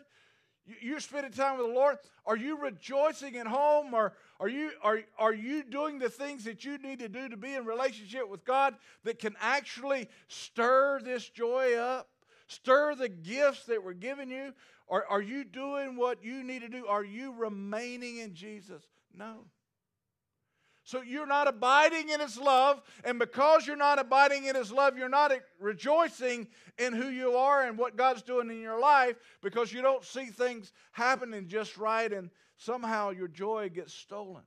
You're 0.81 0.99
spending 0.99 1.31
time 1.31 1.57
with 1.57 1.67
the 1.67 1.73
Lord. 1.73 1.97
Are 2.25 2.35
you 2.35 2.59
rejoicing 2.59 3.37
at 3.37 3.45
home? 3.45 3.93
Or 3.93 4.13
are 4.39 4.49
you, 4.49 4.71
are, 4.81 5.01
are 5.19 5.33
you 5.33 5.63
doing 5.63 5.99
the 5.99 6.09
things 6.09 6.43
that 6.45 6.65
you 6.65 6.77
need 6.79 6.99
to 6.99 7.09
do 7.09 7.29
to 7.29 7.37
be 7.37 7.53
in 7.53 7.65
relationship 7.65 8.27
with 8.27 8.43
God 8.43 8.75
that 9.03 9.19
can 9.19 9.35
actually 9.39 10.09
stir 10.27 11.01
this 11.03 11.29
joy 11.29 11.75
up? 11.75 12.09
Stir 12.47 12.95
the 12.95 13.09
gifts 13.09 13.65
that 13.65 13.83
were 13.83 13.93
given 13.93 14.29
you? 14.29 14.53
Or 14.87 15.05
are 15.07 15.21
you 15.21 15.43
doing 15.43 15.95
what 15.95 16.23
you 16.23 16.43
need 16.43 16.61
to 16.61 16.69
do? 16.69 16.85
Are 16.85 17.03
you 17.03 17.33
remaining 17.33 18.17
in 18.17 18.35
Jesus? 18.35 18.83
No. 19.13 19.45
So 20.83 21.01
you're 21.01 21.25
not 21.25 21.47
abiding 21.47 22.09
in 22.09 22.19
His 22.19 22.37
love, 22.37 22.79
and 23.03 23.17
because 23.17 23.65
you're 23.65 23.75
not 23.75 23.97
abiding 23.97 24.45
in 24.45 24.55
His 24.55 24.71
love, 24.71 24.95
you're 24.95 25.09
not 25.09 25.31
rejoicing 25.59 26.47
in 26.77 26.93
who 26.93 27.07
you 27.07 27.35
are 27.35 27.65
and 27.65 27.75
what 27.75 27.95
God's 27.95 28.21
doing 28.21 28.51
in 28.51 28.61
your 28.61 28.79
life 28.79 29.15
because 29.41 29.73
you 29.73 29.81
don't 29.81 30.05
see 30.05 30.27
things 30.27 30.71
happening 30.91 31.47
just 31.47 31.75
right, 31.77 32.13
and 32.13 32.29
somehow 32.57 33.09
your 33.09 33.27
joy 33.27 33.69
gets 33.73 33.95
stolen. 33.95 34.43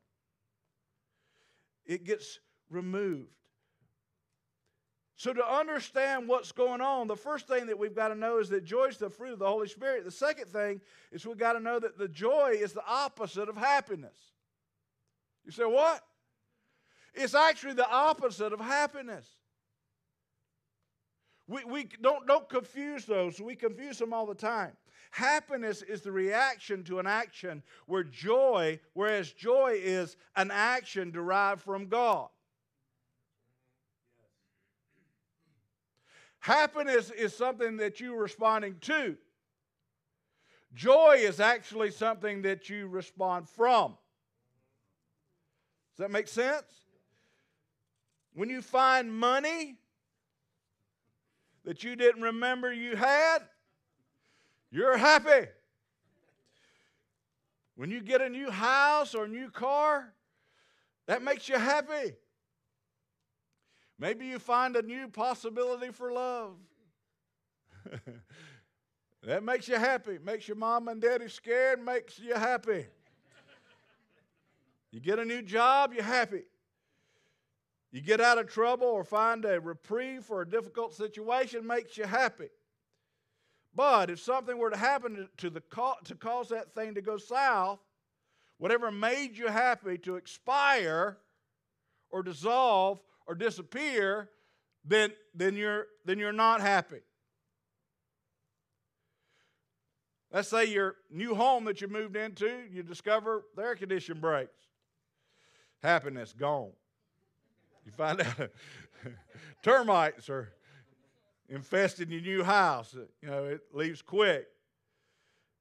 It 1.85 2.05
gets 2.05 2.39
removed. 2.71 3.33
So, 5.19 5.33
to 5.33 5.45
understand 5.45 6.29
what's 6.29 6.53
going 6.53 6.81
on, 6.81 7.09
the 7.09 7.17
first 7.17 7.49
thing 7.49 7.67
that 7.67 7.77
we've 7.77 7.95
got 7.95 8.09
to 8.09 8.15
know 8.15 8.39
is 8.39 8.49
that 8.51 8.65
joy 8.65 8.85
is 8.85 8.99
the 8.99 9.11
fruit 9.11 9.33
of 9.33 9.41
the 9.41 9.49
Holy 9.49 9.67
Spirit. 9.67 10.05
The 10.05 10.13
second 10.13 10.47
thing 10.47 10.81
is 11.11 11.27
we've 11.27 11.37
got 11.37 11.55
to 11.55 11.61
know 11.61 11.81
that 11.81 11.99
the 11.99 12.07
joy 12.07 12.53
is 12.55 12.73
the 12.73 12.87
opposite 12.87 13.49
of 13.49 13.57
happiness. 13.57 14.17
You 15.45 15.51
say, 15.51 15.65
what? 15.65 16.05
It's 17.15 17.35
actually 17.35 17.73
the 17.73 17.91
opposite 17.91 18.53
of 18.53 18.61
happiness. 18.61 19.27
We, 21.49 21.65
we 21.65 21.89
don't, 22.01 22.25
don't 22.29 22.49
confuse 22.49 23.05
those. 23.05 23.41
We 23.41 23.57
confuse 23.57 23.99
them 23.99 24.13
all 24.13 24.25
the 24.27 24.37
time. 24.37 24.71
Happiness 25.11 25.83
is 25.83 26.01
the 26.01 26.13
reaction 26.13 26.85
to 26.85 27.01
an 27.01 27.09
action, 27.09 27.65
where 27.87 28.05
joy, 28.05 28.79
whereas 28.93 29.33
joy 29.33 29.81
is 29.83 30.17
an 30.37 30.53
action 30.53 31.11
derived 31.11 31.63
from 31.63 31.89
God. 31.89 32.29
Happiness 36.41 37.11
is 37.11 37.37
something 37.37 37.79
that 37.79 38.01
you're 38.01 38.21
responding 38.21 38.77
to. 38.83 39.17
Joy 40.75 41.17
is 41.21 41.41
actually 41.41 41.91
something 41.91 42.43
that 42.43 42.69
you 42.69 42.87
respond 42.87 43.49
from. 43.49 43.97
Does 45.97 46.05
that 46.05 46.11
make 46.11 46.29
sense? 46.29 46.67
When 48.35 48.49
you 48.49 48.63
find 48.63 49.13
money 49.13 49.79
that 51.65 51.83
you 51.83 51.97
didn't 51.97 52.23
remember 52.23 52.73
you 52.73 52.95
had, 52.95 53.39
you're 54.71 54.97
happy. 54.97 55.49
When 57.75 57.91
you 57.91 58.01
get 58.01 58.21
a 58.21 58.29
new 58.29 58.51
house 58.51 59.15
or 59.15 59.25
a 59.25 59.29
new 59.29 59.51
car, 59.51 60.13
that 61.07 61.23
makes 61.23 61.49
you 61.49 61.57
happy. 61.57 62.15
Maybe 63.99 64.27
you 64.27 64.39
find 64.39 64.77
a 64.77 64.83
new 64.83 65.09
possibility 65.09 65.91
for 65.91 66.13
love. 66.13 66.57
that 69.25 69.43
makes 69.43 69.67
you 69.67 69.77
happy. 69.77 70.19
Makes 70.25 70.47
your 70.47 70.57
mom 70.57 70.89
and 70.89 71.01
daddy 71.01 71.29
scared, 71.29 71.85
makes 71.85 72.19
you 72.19 72.35
happy. 72.35 72.87
You 74.91 75.01
get 75.01 75.19
a 75.19 75.25
new 75.25 75.43
job, 75.43 75.93
you're 75.93 76.03
happy. 76.03 76.45
You 77.91 78.01
get 78.01 78.21
out 78.21 78.39
of 78.39 78.49
trouble 78.49 78.87
or 78.87 79.03
find 79.03 79.45
a 79.45 79.61
reprieve 79.61 80.25
for 80.25 80.43
a 80.43 80.49
difficult 80.49 80.95
situation, 80.95 81.67
makes 81.67 81.97
you 81.97 82.05
happy. 82.05 82.49
But 83.75 84.11
if 84.11 84.21
something 84.21 84.59
were 84.59 84.71
to 84.71 84.77
happen 84.77 85.29
to, 85.39 85.51
the, 85.51 85.63
to 86.05 86.15
cause 86.15 86.49
that 86.51 86.75
thing 86.75 86.95
to 86.95 87.03
go 87.03 87.17
south, 87.17 87.81
whatever 88.59 88.91
made 88.91 89.37
you 89.37 89.49
happy 89.49 89.99
to 89.99 90.17
expire 90.17 91.19
or 92.11 92.23
dissolve 92.23 93.01
or 93.29 93.35
disappear, 93.35 94.31
then, 94.85 95.13
then, 95.35 95.55
you're, 95.55 95.87
then 96.05 96.19
you're 96.19 96.33
not 96.33 96.61
happy. 96.61 97.03
Let's 100.33 100.49
say 100.49 100.65
your 100.67 100.97
new 101.11 101.35
home 101.35 101.65
that 101.67 101.81
you 101.81 101.89
moved 101.89 102.17
into, 102.17 102.51
you 102.71 102.83
discover 102.83 103.45
the 103.55 103.63
air 103.63 103.77
condition 103.77 104.19
breaks. 104.19 104.53
Happiness 105.83 106.33
gone. 106.33 106.73
You 107.85 107.93
find 107.93 108.21
out 108.21 108.51
termites 109.63 110.29
are 110.29 110.53
infesting 111.49 112.11
your 112.11 112.21
new 112.21 112.43
house. 112.43 112.95
Uh, 112.95 113.05
you 113.23 113.29
know, 113.29 113.45
it 113.45 113.61
leaves 113.73 114.03
quick. 114.03 114.49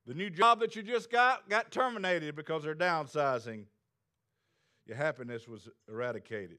The 0.05 0.13
new 0.13 0.29
job 0.29 0.59
that 0.62 0.75
you 0.75 0.83
just 0.83 1.09
got 1.09 1.50
got 1.50 1.71
terminated 1.71 2.36
because 2.36 2.63
they're 2.63 2.75
downsizing. 2.75 3.65
Your 4.86 4.97
happiness 4.97 5.47
was 5.47 5.69
eradicated. 5.89 6.57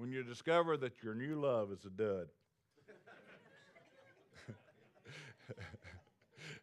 When 0.00 0.10
you 0.10 0.22
discover 0.22 0.78
that 0.78 1.02
your 1.02 1.14
new 1.14 1.38
love 1.38 1.70
is 1.72 1.84
a 1.84 1.90
dud. 1.90 2.28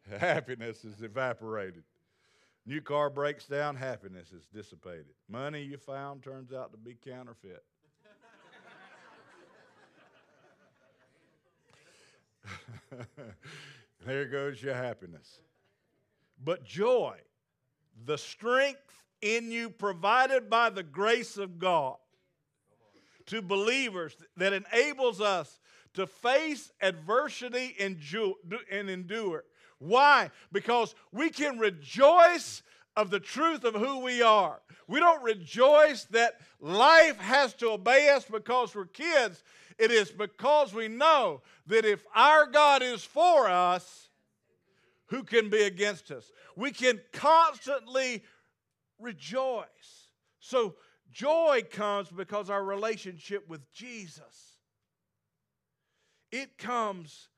happiness 0.19 0.83
is 0.83 1.03
evaporated. 1.03 1.83
New 2.65 2.81
car 2.81 3.11
breaks 3.11 3.45
down, 3.45 3.75
happiness 3.75 4.31
is 4.31 4.47
dissipated. 4.51 5.13
Money 5.29 5.61
you 5.61 5.77
found 5.77 6.23
turns 6.23 6.51
out 6.51 6.71
to 6.71 6.79
be 6.79 6.95
counterfeit. 6.95 7.63
there 14.03 14.25
goes 14.25 14.63
your 14.63 14.73
happiness. 14.73 15.41
But 16.43 16.65
joy, 16.65 17.17
the 18.03 18.17
strength 18.17 19.03
in 19.21 19.51
you 19.51 19.69
provided 19.69 20.49
by 20.49 20.71
the 20.71 20.81
grace 20.81 21.37
of 21.37 21.59
God 21.59 21.97
to 23.27 23.41
believers 23.41 24.15
that 24.35 24.53
enables 24.53 25.21
us 25.21 25.59
to 25.93 26.07
face 26.07 26.71
adversity 26.81 27.75
and 27.79 28.89
endure 28.89 29.43
why? 29.79 30.31
Because 30.51 30.95
we 31.11 31.29
can 31.29 31.59
rejoice 31.59 32.63
of 32.95 33.09
the 33.11 33.19
truth 33.19 33.63
of 33.63 33.75
who 33.75 33.99
we 33.99 34.21
are. 34.21 34.59
We 34.87 34.99
don't 34.99 35.23
rejoice 35.23 36.05
that 36.05 36.39
life 36.59 37.19
has 37.19 37.53
to 37.55 37.71
obey 37.71 38.09
us 38.09 38.25
because 38.25 38.73
we're 38.73 38.85
kids. 38.85 39.43
It 39.77 39.91
is 39.91 40.09
because 40.09 40.73
we 40.73 40.87
know 40.87 41.41
that 41.67 41.85
if 41.85 42.03
our 42.15 42.47
God 42.47 42.81
is 42.81 43.03
for 43.03 43.47
us, 43.47 44.09
who 45.07 45.23
can 45.23 45.49
be 45.49 45.63
against 45.63 46.09
us? 46.09 46.31
We 46.55 46.71
can 46.71 46.99
constantly 47.13 48.23
rejoice. 48.99 49.65
So, 50.39 50.75
joy 51.17 51.63
comes 51.71 52.09
because 52.09 52.49
our 52.49 52.63
relationship 52.63 53.49
with 53.49 53.71
Jesus. 53.73 54.57
It 56.31 56.57
comes 56.59 57.29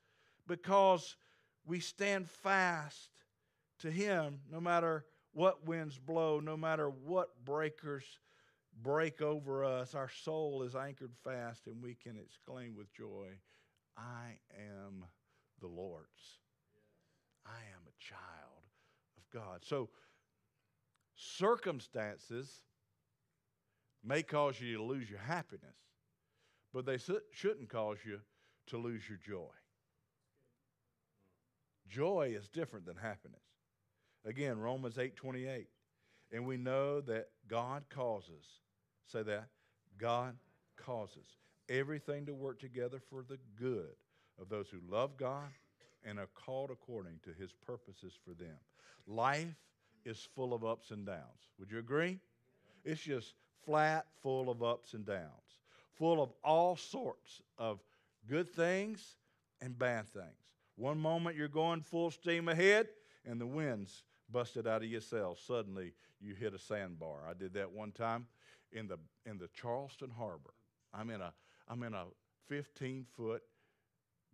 because 0.46 1.16
we 1.64 1.80
stand 1.80 2.28
fast 2.28 3.08
to 3.78 3.90
Him 3.90 4.40
no 4.52 4.60
matter 4.60 5.06
what 5.32 5.66
winds 5.66 5.98
blow, 5.98 6.40
no 6.40 6.56
matter 6.56 6.90
what 6.90 7.42
breakers 7.44 8.04
break 8.82 9.22
over 9.22 9.64
us. 9.64 9.94
Our 9.94 10.10
soul 10.24 10.62
is 10.62 10.74
anchored 10.74 11.14
fast, 11.24 11.66
and 11.66 11.82
we 11.82 11.94
can 11.94 12.18
exclaim 12.18 12.76
with 12.76 12.92
joy, 12.92 13.28
I 13.96 14.38
am 14.58 15.04
the 15.60 15.68
Lord's. 15.68 16.38
I 17.46 17.60
am 17.72 17.82
a 17.86 17.96
child 17.98 18.64
of 19.16 19.30
God. 19.32 19.60
So, 19.64 19.88
circumstances 21.16 22.62
may 24.04 24.22
cause 24.22 24.60
you 24.60 24.76
to 24.76 24.82
lose 24.82 25.08
your 25.08 25.20
happiness, 25.20 25.76
but 26.72 26.86
they 26.86 26.98
shouldn't 27.32 27.68
cause 27.68 27.98
you 28.04 28.20
to 28.68 28.78
lose 28.78 29.02
your 29.08 29.18
joy. 29.18 29.52
Joy 31.88 32.34
is 32.36 32.48
different 32.48 32.86
than 32.86 32.96
happiness. 32.96 33.40
Again, 34.24 34.58
Romans 34.58 34.96
8:28. 34.96 35.68
And 36.32 36.46
we 36.46 36.56
know 36.56 37.00
that 37.00 37.30
God 37.48 37.88
causes, 37.90 38.60
say 39.06 39.24
that, 39.24 39.48
God 39.98 40.38
causes 40.76 41.26
everything 41.68 42.24
to 42.26 42.34
work 42.34 42.60
together 42.60 43.00
for 43.10 43.24
the 43.24 43.38
good 43.56 43.96
of 44.40 44.48
those 44.48 44.68
who 44.68 44.78
love 44.88 45.16
God 45.16 45.50
and 46.04 46.20
are 46.20 46.28
called 46.28 46.70
according 46.70 47.18
to 47.24 47.32
his 47.32 47.52
purposes 47.52 48.12
for 48.24 48.32
them. 48.32 48.56
Life 49.08 49.56
is 50.04 50.28
full 50.36 50.54
of 50.54 50.64
ups 50.64 50.92
and 50.92 51.04
downs. 51.04 51.50
Would 51.58 51.72
you 51.72 51.78
agree? 51.78 52.20
It's 52.84 53.00
just 53.00 53.34
flat 53.64 54.06
full 54.22 54.50
of 54.50 54.62
ups 54.62 54.94
and 54.94 55.06
downs, 55.06 55.58
full 55.98 56.22
of 56.22 56.32
all 56.42 56.76
sorts 56.76 57.42
of 57.58 57.80
good 58.28 58.50
things 58.50 59.16
and 59.60 59.78
bad 59.78 60.08
things. 60.08 60.26
One 60.76 60.98
moment 60.98 61.36
you're 61.36 61.48
going 61.48 61.82
full 61.82 62.10
steam 62.10 62.48
ahead, 62.48 62.88
and 63.26 63.40
the 63.40 63.46
wind's 63.46 64.04
busted 64.30 64.66
out 64.66 64.82
of 64.82 64.88
your 64.88 65.00
sails. 65.00 65.40
Suddenly 65.46 65.92
you 66.20 66.34
hit 66.34 66.54
a 66.54 66.58
sandbar. 66.58 67.26
I 67.28 67.34
did 67.34 67.54
that 67.54 67.70
one 67.70 67.92
time 67.92 68.26
in 68.72 68.86
the 68.86 68.98
in 69.26 69.38
the 69.38 69.48
Charleston 69.48 70.10
Harbor. 70.10 70.54
I'm 70.94 71.10
in 71.10 71.20
a 71.20 71.32
I'm 71.68 71.82
in 71.82 71.94
a 71.94 72.04
15 72.48 73.06
foot 73.16 73.42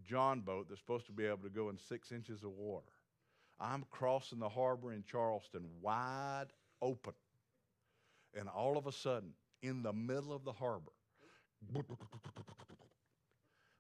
John 0.05 0.41
boat 0.41 0.67
that's 0.69 0.81
supposed 0.81 1.07
to 1.07 1.12
be 1.12 1.27
able 1.27 1.39
to 1.39 1.51
go 1.51 1.69
in 1.69 1.79
six 1.79 2.12
inches 2.12 2.43
of 2.43 2.51
water. 2.51 2.93
I'm 3.59 3.85
crossing 3.91 4.39
the 4.39 4.49
harbor 4.49 4.93
in 4.93 5.03
Charleston 5.11 5.65
wide 5.81 6.47
open. 6.83 7.15
And 8.38 8.49
all 8.49 8.77
of 8.77 8.87
a 8.87 8.92
sudden, 8.92 9.31
in 9.62 9.83
the 9.83 9.92
middle 9.92 10.33
of 10.33 10.44
the 10.44 10.53
harbor, 10.53 10.92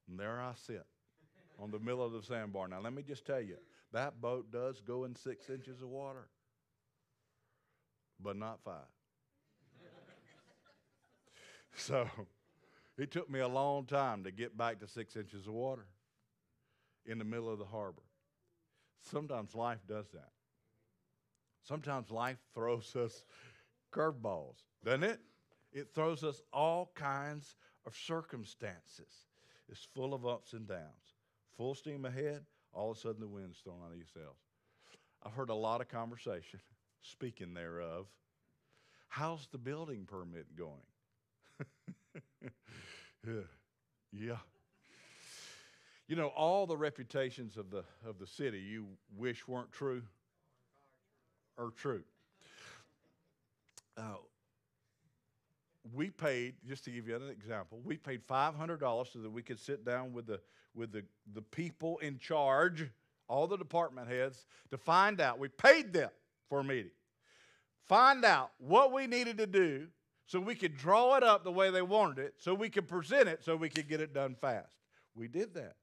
and 0.08 0.18
there 0.18 0.40
I 0.40 0.52
sit 0.54 0.86
on 1.58 1.70
the 1.70 1.78
middle 1.78 2.04
of 2.04 2.12
the 2.12 2.22
sandbar. 2.22 2.68
Now, 2.68 2.80
let 2.80 2.92
me 2.92 3.02
just 3.02 3.26
tell 3.26 3.40
you, 3.40 3.56
that 3.92 4.20
boat 4.20 4.50
does 4.50 4.80
go 4.80 5.04
in 5.04 5.14
six 5.14 5.50
inches 5.50 5.82
of 5.82 5.88
water, 5.88 6.28
but 8.20 8.36
not 8.36 8.60
five. 8.64 8.82
so, 11.76 12.08
it 12.98 13.10
took 13.10 13.30
me 13.30 13.40
a 13.40 13.48
long 13.48 13.84
time 13.84 14.24
to 14.24 14.30
get 14.30 14.56
back 14.56 14.80
to 14.80 14.88
six 14.88 15.16
inches 15.16 15.46
of 15.46 15.52
water 15.52 15.86
in 17.04 17.18
the 17.18 17.24
middle 17.24 17.50
of 17.50 17.58
the 17.58 17.64
harbor. 17.64 18.02
Sometimes 19.02 19.54
life 19.54 19.80
does 19.88 20.06
that. 20.12 20.30
Sometimes 21.62 22.10
life 22.10 22.38
throws 22.54 22.94
us 22.96 23.24
curveballs, 23.96 24.64
doesn't 24.84 25.04
it? 25.04 25.20
It 25.72 25.88
throws 25.94 26.24
us 26.24 26.42
all 26.52 26.90
kinds 26.94 27.56
of 27.86 27.94
circumstances. 27.94 29.26
It's 29.68 29.86
full 29.94 30.14
of 30.14 30.26
ups 30.26 30.52
and 30.52 30.66
downs 30.66 31.16
full 31.56 31.74
steam 31.74 32.04
ahead, 32.04 32.44
all 32.72 32.90
of 32.90 32.96
a 32.96 33.00
sudden 33.00 33.20
the 33.20 33.28
wind's 33.28 33.58
thrown 33.58 33.80
on 33.82 33.92
sails. 34.12 34.36
I've 35.22 35.32
heard 35.32 35.50
a 35.50 35.54
lot 35.54 35.80
of 35.80 35.88
conversation, 35.88 36.60
speaking 37.02 37.54
thereof. 37.54 38.06
How's 39.08 39.46
the 39.50 39.58
building 39.58 40.06
permit 40.06 40.46
going? 40.56 40.72
yeah. 44.12 44.36
You 46.08 46.16
know, 46.16 46.28
all 46.28 46.66
the 46.66 46.76
reputations 46.76 47.56
of 47.56 47.70
the, 47.70 47.84
of 48.06 48.18
the 48.18 48.26
city 48.26 48.58
you 48.58 48.86
wish 49.16 49.48
weren't 49.48 49.72
true 49.72 50.02
are 51.58 51.70
true. 51.70 52.02
Uh, 53.96 54.16
we 55.94 56.10
paid, 56.10 56.54
just 56.66 56.84
to 56.84 56.90
give 56.90 57.06
you 57.08 57.16
an 57.16 57.28
example, 57.28 57.80
we 57.84 57.96
paid 57.96 58.26
$500 58.26 59.12
so 59.12 59.18
that 59.20 59.30
we 59.30 59.42
could 59.42 59.58
sit 59.58 59.84
down 59.84 60.12
with 60.12 60.26
the, 60.26 60.40
with 60.74 60.92
the, 60.92 61.04
the 61.34 61.42
people 61.42 61.98
in 61.98 62.18
charge, 62.18 62.88
all 63.28 63.46
the 63.46 63.56
department 63.56 64.08
heads, 64.08 64.46
to 64.70 64.78
find 64.78 65.20
out. 65.20 65.38
We 65.38 65.48
paid 65.48 65.92
them 65.92 66.10
for 66.48 66.60
a 66.60 66.64
meeting. 66.64 66.90
Find 67.86 68.24
out 68.24 68.50
what 68.58 68.92
we 68.92 69.06
needed 69.06 69.38
to 69.38 69.46
do 69.46 69.86
so 70.26 70.40
we 70.40 70.56
could 70.56 70.76
draw 70.76 71.16
it 71.16 71.22
up 71.22 71.44
the 71.44 71.52
way 71.52 71.70
they 71.70 71.82
wanted 71.82 72.18
it, 72.18 72.34
so 72.38 72.52
we 72.52 72.68
could 72.68 72.88
present 72.88 73.28
it, 73.28 73.44
so 73.44 73.54
we 73.54 73.68
could 73.68 73.88
get 73.88 74.00
it 74.00 74.12
done 74.12 74.34
fast. 74.34 74.74
We 75.14 75.28
did 75.28 75.54
that. 75.54 75.76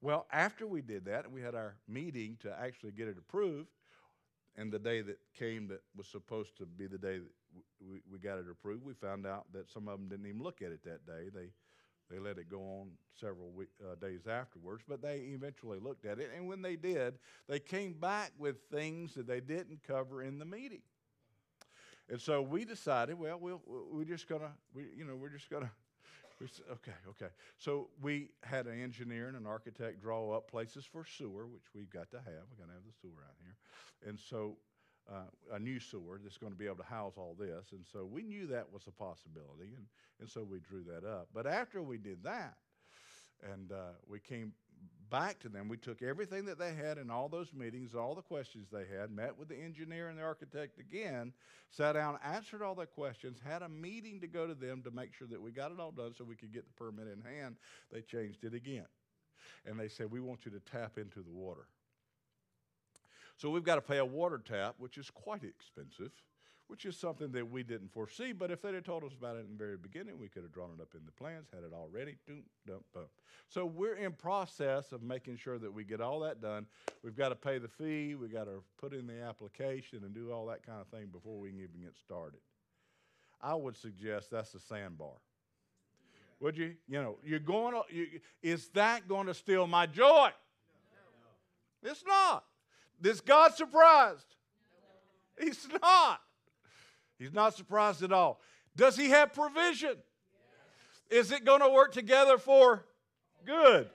Well, 0.00 0.26
after 0.32 0.68
we 0.68 0.82
did 0.82 1.04
that, 1.06 1.30
we 1.30 1.42
had 1.42 1.56
our 1.56 1.74
meeting 1.88 2.36
to 2.40 2.56
actually 2.60 2.92
get 2.92 3.08
it 3.08 3.18
approved, 3.18 3.68
and 4.58 4.72
the 4.72 4.78
day 4.78 5.00
that 5.02 5.18
came 5.38 5.68
that 5.68 5.80
was 5.96 6.08
supposed 6.08 6.56
to 6.58 6.66
be 6.66 6.86
the 6.86 6.98
day 6.98 7.18
that 7.18 7.64
we, 7.80 8.00
we 8.10 8.18
got 8.18 8.38
it 8.38 8.46
approved, 8.50 8.84
we 8.84 8.92
found 8.94 9.26
out 9.26 9.44
that 9.52 9.70
some 9.70 9.88
of 9.88 9.98
them 9.98 10.08
didn't 10.08 10.26
even 10.26 10.42
look 10.42 10.60
at 10.62 10.72
it 10.72 10.82
that 10.84 11.06
day. 11.06 11.30
They 11.32 11.50
They 12.10 12.18
let 12.18 12.38
it 12.38 12.48
go 12.50 12.60
on 12.60 12.90
several 13.20 13.50
week, 13.50 13.68
uh, 13.84 13.94
days 13.94 14.26
afterwards, 14.26 14.82
but 14.88 15.02
they 15.02 15.18
eventually 15.34 15.78
looked 15.78 16.06
at 16.06 16.18
it. 16.18 16.30
And 16.34 16.48
when 16.48 16.62
they 16.62 16.76
did, 16.76 17.18
they 17.48 17.60
came 17.60 17.92
back 17.92 18.32
with 18.38 18.56
things 18.70 19.14
that 19.14 19.26
they 19.26 19.40
didn't 19.40 19.82
cover 19.86 20.22
in 20.22 20.38
the 20.38 20.44
meeting. 20.46 20.82
And 22.10 22.20
so 22.20 22.40
we 22.40 22.64
decided, 22.64 23.18
well, 23.18 23.38
we'll 23.38 23.60
we're 23.66 24.04
just 24.04 24.26
gonna, 24.26 24.52
we, 24.74 24.84
you 24.96 25.04
know, 25.04 25.16
we're 25.16 25.28
just 25.28 25.50
gonna. 25.50 25.70
Okay, 26.40 26.92
okay. 27.08 27.32
So 27.56 27.88
we 28.00 28.30
had 28.44 28.66
an 28.66 28.80
engineer 28.80 29.28
and 29.28 29.36
an 29.36 29.46
architect 29.46 30.00
draw 30.00 30.36
up 30.36 30.48
places 30.48 30.84
for 30.84 31.04
sewer, 31.04 31.46
which 31.46 31.64
we've 31.74 31.90
got 31.90 32.10
to 32.12 32.18
have. 32.18 32.44
We've 32.50 32.58
got 32.58 32.68
to 32.68 32.74
have 32.74 32.86
the 32.86 32.94
sewer 33.00 33.24
out 33.26 33.34
here. 33.42 33.56
And 34.08 34.18
so 34.18 34.56
uh, 35.10 35.54
a 35.54 35.58
new 35.58 35.80
sewer 35.80 36.20
that's 36.22 36.38
going 36.38 36.52
to 36.52 36.58
be 36.58 36.66
able 36.66 36.76
to 36.76 36.82
house 36.84 37.14
all 37.16 37.34
this. 37.38 37.72
And 37.72 37.84
so 37.92 38.04
we 38.04 38.22
knew 38.22 38.46
that 38.48 38.72
was 38.72 38.82
a 38.86 38.92
possibility, 38.92 39.74
and, 39.76 39.86
and 40.20 40.28
so 40.28 40.42
we 40.44 40.60
drew 40.60 40.84
that 40.84 41.06
up. 41.06 41.28
But 41.34 41.46
after 41.46 41.82
we 41.82 41.98
did 41.98 42.22
that, 42.24 42.54
and 43.52 43.72
uh, 43.72 43.94
we 44.08 44.18
came 44.18 44.52
back 45.10 45.38
to 45.40 45.48
them, 45.48 45.68
we 45.68 45.76
took 45.76 46.02
everything 46.02 46.44
that 46.46 46.58
they 46.58 46.74
had 46.74 46.98
in 46.98 47.10
all 47.10 47.28
those 47.28 47.52
meetings, 47.52 47.94
all 47.94 48.14
the 48.14 48.22
questions 48.22 48.68
they 48.70 48.84
had, 48.86 49.10
met 49.10 49.36
with 49.36 49.48
the 49.48 49.56
engineer 49.56 50.08
and 50.08 50.18
the 50.18 50.22
architect 50.22 50.78
again, 50.78 51.32
sat 51.70 51.92
down, 51.92 52.18
answered 52.24 52.62
all 52.62 52.74
their 52.74 52.86
questions, 52.86 53.38
had 53.44 53.62
a 53.62 53.68
meeting 53.68 54.20
to 54.20 54.26
go 54.26 54.46
to 54.46 54.54
them 54.54 54.82
to 54.82 54.90
make 54.90 55.14
sure 55.14 55.26
that 55.28 55.40
we 55.40 55.50
got 55.50 55.72
it 55.72 55.80
all 55.80 55.92
done 55.92 56.14
so 56.16 56.24
we 56.24 56.36
could 56.36 56.52
get 56.52 56.66
the 56.66 56.84
permit 56.84 57.06
in 57.08 57.22
hand. 57.22 57.56
They 57.92 58.02
changed 58.02 58.44
it 58.44 58.54
again. 58.54 58.86
And 59.66 59.78
they 59.78 59.88
said, 59.88 60.10
We 60.10 60.20
want 60.20 60.44
you 60.44 60.50
to 60.52 60.60
tap 60.60 60.98
into 60.98 61.20
the 61.20 61.32
water. 61.32 61.66
So 63.36 63.50
we've 63.50 63.64
got 63.64 63.76
to 63.76 63.80
pay 63.80 63.98
a 63.98 64.04
water 64.04 64.42
tap, 64.44 64.74
which 64.78 64.98
is 64.98 65.10
quite 65.10 65.44
expensive, 65.44 66.12
which 66.68 66.84
is 66.84 66.96
something 66.96 67.32
that 67.32 67.50
we 67.50 67.62
didn't 67.62 67.92
foresee. 67.92 68.32
But 68.32 68.50
if 68.50 68.62
they'd 68.62 68.74
have 68.74 68.84
told 68.84 69.02
us 69.02 69.12
about 69.18 69.36
it 69.36 69.40
in 69.40 69.52
the 69.52 69.64
very 69.64 69.76
beginning, 69.76 70.18
we 70.18 70.28
could 70.28 70.42
have 70.42 70.52
drawn 70.52 70.70
it 70.78 70.80
up 70.80 70.94
in 70.94 71.00
the 71.04 71.12
plans, 71.12 71.48
had 71.52 71.64
it 71.64 71.72
all 71.74 71.88
ready. 71.90 72.16
Doom, 72.26 72.42
dump, 72.66 72.84
bump. 72.94 73.08
So 73.48 73.64
we're 73.64 73.96
in 73.96 74.12
process 74.12 74.92
of 74.92 75.02
making 75.02 75.38
sure 75.38 75.58
that 75.58 75.72
we 75.72 75.84
get 75.84 76.00
all 76.00 76.20
that 76.20 76.40
done. 76.42 76.66
We've 77.02 77.16
got 77.16 77.30
to 77.30 77.34
pay 77.34 77.58
the 77.58 77.68
fee. 77.68 78.14
We've 78.14 78.32
got 78.32 78.44
to 78.44 78.62
put 78.78 78.92
in 78.92 79.06
the 79.06 79.22
application 79.22 80.04
and 80.04 80.14
do 80.14 80.30
all 80.30 80.46
that 80.46 80.64
kind 80.64 80.80
of 80.80 80.86
thing 80.88 81.06
before 81.10 81.38
we 81.38 81.48
can 81.48 81.58
even 81.58 81.80
get 81.82 81.96
started. 81.96 82.40
I 83.40 83.54
would 83.54 83.76
suggest 83.76 84.30
that's 84.30 84.54
a 84.54 84.60
sandbar. 84.60 85.12
Would 86.40 86.56
you? 86.56 86.74
You 86.86 87.02
know, 87.02 87.18
you're 87.24 87.40
going 87.40 87.74
to, 87.74 87.94
you, 87.94 88.20
is 88.42 88.68
that 88.70 89.08
going 89.08 89.26
to 89.26 89.34
steal 89.34 89.66
my 89.66 89.86
joy? 89.86 90.30
No. 91.82 91.90
It's 91.90 92.04
not. 92.06 92.44
Is 93.02 93.20
God 93.20 93.54
surprised? 93.54 94.36
He's 95.40 95.66
not. 95.82 96.20
He's 97.18 97.32
not 97.32 97.54
surprised 97.54 98.02
at 98.02 98.12
all. 98.12 98.40
Does 98.76 98.96
he 98.96 99.10
have 99.10 99.32
provision? 99.32 99.96
Is 101.10 101.32
it 101.32 101.44
going 101.44 101.60
to 101.60 101.70
work 101.70 101.92
together 101.92 102.38
for 102.38 102.84
good? 103.44 103.88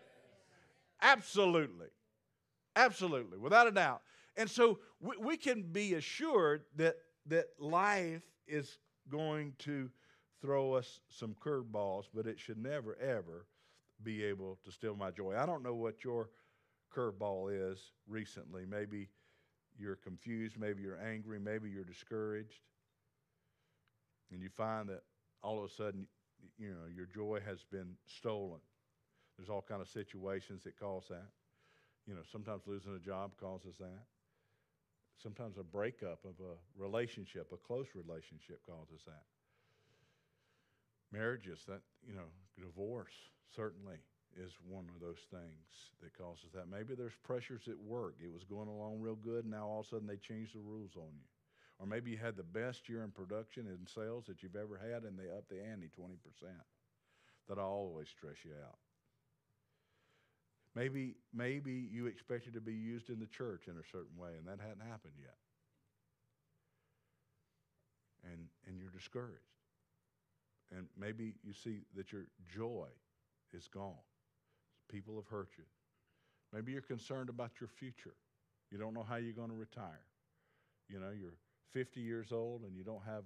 Absolutely. 1.01 1.87
Absolutely, 2.75 3.37
without 3.37 3.67
a 3.67 3.71
doubt. 3.71 4.01
And 4.35 4.49
so 4.49 4.79
we, 4.99 5.15
we 5.17 5.37
can 5.37 5.61
be 5.61 5.93
assured 5.93 6.63
that, 6.75 6.95
that 7.27 7.45
life 7.59 8.23
is 8.47 8.79
going 9.09 9.53
to 9.59 9.89
throw 10.41 10.73
us 10.73 10.99
some 11.09 11.35
curveballs, 11.41 12.05
but 12.13 12.25
it 12.25 12.39
should 12.39 12.57
never, 12.57 12.97
ever 12.99 13.45
be 14.01 14.23
able 14.23 14.57
to 14.65 14.71
steal 14.71 14.95
my 14.95 15.11
joy. 15.11 15.35
I 15.37 15.45
don't 15.45 15.63
know 15.63 15.75
what 15.75 16.03
your 16.03 16.29
curveball 16.93 17.71
is 17.71 17.91
recently. 18.07 18.65
Maybe 18.65 19.09
you're 19.77 19.95
confused, 19.95 20.57
maybe 20.59 20.81
you're 20.81 21.01
angry, 21.01 21.39
maybe 21.39 21.69
you're 21.69 21.83
discouraged. 21.83 22.59
And 24.31 24.41
you 24.41 24.49
find 24.49 24.89
that 24.89 25.01
all 25.43 25.59
of 25.63 25.69
a 25.69 25.73
sudden, 25.73 26.07
you 26.57 26.69
know, 26.69 26.87
your 26.93 27.05
joy 27.05 27.39
has 27.45 27.63
been 27.71 27.95
stolen. 28.05 28.59
There's 29.37 29.49
all 29.49 29.63
kind 29.67 29.81
of 29.81 29.87
situations 29.87 30.63
that 30.63 30.79
cause 30.79 31.05
that. 31.09 31.29
You 32.07 32.15
know, 32.15 32.21
sometimes 32.31 32.63
losing 32.67 32.95
a 32.95 32.99
job 32.99 33.31
causes 33.39 33.75
that. 33.79 34.03
Sometimes 35.21 35.57
a 35.57 35.63
breakup 35.63 36.19
of 36.25 36.33
a 36.43 36.55
relationship, 36.81 37.51
a 37.53 37.57
close 37.57 37.87
relationship 37.95 38.59
causes 38.65 39.01
that. 39.05 39.23
Marriages, 41.11 41.59
that, 41.67 41.81
you 42.05 42.15
know, 42.15 42.27
divorce, 42.59 43.13
certainly 43.55 43.97
is 44.35 44.51
one 44.67 44.85
of 44.93 44.99
those 44.99 45.21
things 45.29 45.93
that 46.01 46.17
causes 46.17 46.49
that. 46.53 46.65
Maybe 46.67 46.95
there's 46.95 47.15
pressures 47.23 47.67
at 47.67 47.77
work. 47.77 48.15
It 48.21 48.31
was 48.33 48.43
going 48.43 48.67
along 48.67 48.99
real 48.99 49.15
good, 49.15 49.45
and 49.45 49.53
now 49.53 49.67
all 49.67 49.81
of 49.81 49.85
a 49.85 49.89
sudden 49.89 50.07
they 50.07 50.17
change 50.17 50.53
the 50.53 50.59
rules 50.59 50.91
on 50.97 51.13
you. 51.13 51.29
Or 51.83 51.85
maybe 51.85 52.11
you 52.11 52.17
had 52.17 52.37
the 52.37 52.43
best 52.43 52.87
year 52.87 53.03
in 53.03 53.11
production 53.11 53.67
and 53.67 53.89
sales 53.93 54.23
that 54.27 54.41
you've 54.41 54.55
ever 54.55 54.79
had, 54.81 55.03
and 55.03 55.19
they 55.19 55.27
up 55.27 55.49
the 55.49 55.61
ante 55.61 55.87
20%. 55.87 56.15
That'll 57.49 57.65
always 57.65 58.07
stress 58.07 58.37
you 58.45 58.51
out. 58.51 58.77
Maybe, 60.75 61.15
maybe 61.33 61.89
you 61.91 62.05
expected 62.05 62.53
to 62.53 62.61
be 62.61 62.73
used 62.73 63.09
in 63.09 63.19
the 63.19 63.27
church 63.27 63.67
in 63.67 63.73
a 63.73 63.83
certain 63.91 64.15
way, 64.17 64.29
and 64.37 64.47
that 64.47 64.63
hadn't 64.63 64.87
happened 64.87 65.15
yet. 65.19 65.35
And, 68.31 68.47
and 68.65 68.79
you're 68.79 68.89
discouraged. 68.89 69.43
And 70.71 70.87
maybe 70.97 71.33
you 71.43 71.51
see 71.51 71.81
that 71.97 72.13
your 72.13 72.27
joy 72.55 72.87
is 73.51 73.67
gone. 73.67 74.05
People 74.89 75.15
have 75.15 75.27
hurt 75.27 75.49
you. 75.57 75.65
Maybe 76.53 76.71
you're 76.71 76.81
concerned 76.81 77.27
about 77.27 77.51
your 77.59 77.67
future. 77.67 78.15
You 78.71 78.77
don't 78.77 78.93
know 78.93 79.03
how 79.03 79.17
you're 79.17 79.33
going 79.33 79.49
to 79.49 79.55
retire. 79.55 80.05
You 80.87 81.01
know, 81.01 81.11
you're 81.13 81.35
50 81.71 81.99
years 81.99 82.31
old 82.31 82.63
and 82.63 82.75
you 82.75 82.83
don't 82.83 83.03
have 83.05 83.23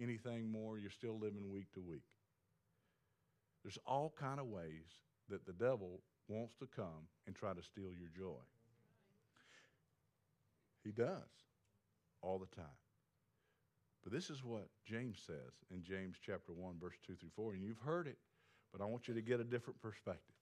anything 0.00 0.50
more. 0.50 0.78
You're 0.78 0.90
still 0.90 1.18
living 1.18 1.50
week 1.50 1.72
to 1.74 1.80
week. 1.80 2.02
There's 3.62 3.78
all 3.86 4.14
kind 4.18 4.40
of 4.40 4.46
ways 4.46 5.02
that 5.28 5.46
the 5.46 5.52
devil 5.52 6.00
wants 6.28 6.54
to 6.56 6.66
come 6.66 7.08
and 7.26 7.34
try 7.34 7.52
to 7.52 7.62
steal 7.62 7.90
your 7.98 8.10
joy. 8.16 8.40
He 10.84 10.92
does 10.92 11.28
all 12.22 12.38
the 12.38 12.54
time. 12.56 12.64
But 14.04 14.12
this 14.12 14.30
is 14.30 14.44
what 14.44 14.68
James 14.86 15.18
says 15.26 15.52
in 15.70 15.82
James 15.82 16.16
chapter 16.24 16.52
1 16.52 16.74
verse 16.80 16.94
2 17.06 17.14
through 17.14 17.30
4 17.34 17.52
and 17.52 17.62
you've 17.62 17.80
heard 17.80 18.06
it, 18.06 18.18
but 18.72 18.80
I 18.80 18.84
want 18.84 19.08
you 19.08 19.14
to 19.14 19.20
get 19.20 19.40
a 19.40 19.44
different 19.44 19.80
perspective. 19.82 20.34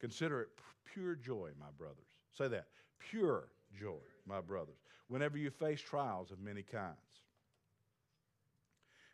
Consider 0.00 0.42
it 0.42 0.48
pure 0.92 1.14
joy, 1.14 1.50
my 1.58 1.70
brothers. 1.76 2.06
Say 2.36 2.48
that. 2.48 2.66
Pure 2.98 3.48
joy, 3.78 4.00
my 4.26 4.40
brothers, 4.40 4.78
whenever 5.08 5.38
you 5.38 5.50
face 5.50 5.80
trials 5.80 6.30
of 6.30 6.40
many 6.40 6.62
kinds. 6.62 6.96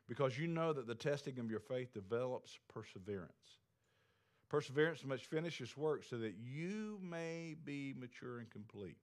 Because 0.08 0.38
you 0.38 0.46
know 0.46 0.72
that 0.72 0.86
the 0.86 0.94
testing 0.94 1.38
of 1.38 1.50
your 1.50 1.60
faith 1.60 1.92
develops 1.92 2.58
perseverance. 2.68 3.32
Perseverance 4.48 5.04
must 5.04 5.24
finish 5.24 5.60
its 5.60 5.76
work 5.76 6.04
so 6.08 6.18
that 6.18 6.34
you 6.40 7.00
may 7.02 7.56
be 7.64 7.92
mature 7.98 8.38
and 8.38 8.48
complete, 8.48 8.98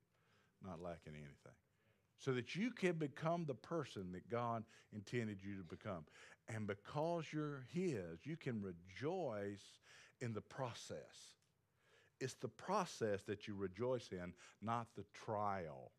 not 0.65 0.81
lacking 0.81 1.13
anything. 1.15 1.57
So 2.19 2.31
that 2.31 2.55
you 2.55 2.71
can 2.71 2.93
become 2.93 3.43
the 3.45 3.53
person 3.53 4.13
that 4.13 4.29
God 4.29 4.63
intended 4.93 5.39
you 5.43 5.57
to 5.57 5.63
become. 5.63 6.05
And 6.47 6.65
because 6.65 7.25
you're 7.33 7.65
His, 7.73 8.19
you 8.23 8.37
can 8.37 8.61
rejoice 8.61 9.79
in 10.21 10.33
the 10.33 10.41
process. 10.41 11.35
It's 12.23 12.35
the 12.35 12.47
process 12.47 13.21
that 13.23 13.49
you 13.49 13.53
rejoice 13.53 14.07
in, 14.13 14.31
not 14.61 14.87
the 14.95 15.03
trial. 15.25 15.91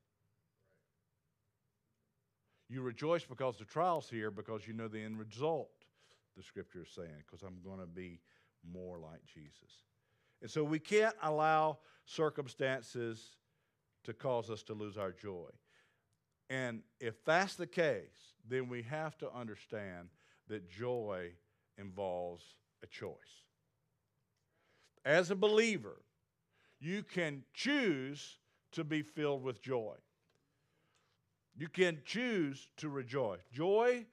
You 2.70 2.80
rejoice 2.80 3.24
because 3.26 3.58
the 3.58 3.66
trial's 3.66 4.08
here 4.08 4.30
because 4.30 4.66
you 4.66 4.72
know 4.72 4.88
the 4.88 5.02
end 5.02 5.18
result, 5.18 5.68
the 6.34 6.42
scripture 6.42 6.84
is 6.84 6.88
saying, 6.94 7.24
because 7.26 7.42
I'm 7.42 7.58
going 7.62 7.80
to 7.80 7.87
be 7.87 8.20
more 8.66 8.98
like 8.98 9.20
Jesus. 9.26 9.82
And 10.40 10.50
so 10.50 10.64
we 10.64 10.78
can't 10.78 11.14
allow 11.22 11.76
circumstances 12.06 13.37
to 14.04 14.14
cause 14.14 14.48
us 14.48 14.62
to 14.62 14.72
lose 14.72 14.96
our 14.96 15.12
joy. 15.12 15.50
And 16.48 16.80
if 17.00 17.22
that's 17.26 17.56
the 17.56 17.66
case, 17.66 18.32
then 18.48 18.70
we 18.70 18.80
have 18.84 19.18
to 19.18 19.30
understand 19.30 20.08
that 20.48 20.70
joy 20.70 21.32
involves 21.76 22.44
a 22.82 22.87
choice. 22.87 23.12
As 25.04 25.30
a 25.30 25.37
believer, 25.37 25.98
you 26.84 27.02
can 27.02 27.42
choose 27.54 28.38
to 28.72 28.84
be 28.84 29.02
filled 29.02 29.42
with 29.42 29.62
joy. 29.62 29.94
You 31.56 31.68
can 31.68 32.00
choose 32.04 32.68
to 32.78 32.88
rejoice. 32.88 33.40
Joy 33.52 34.06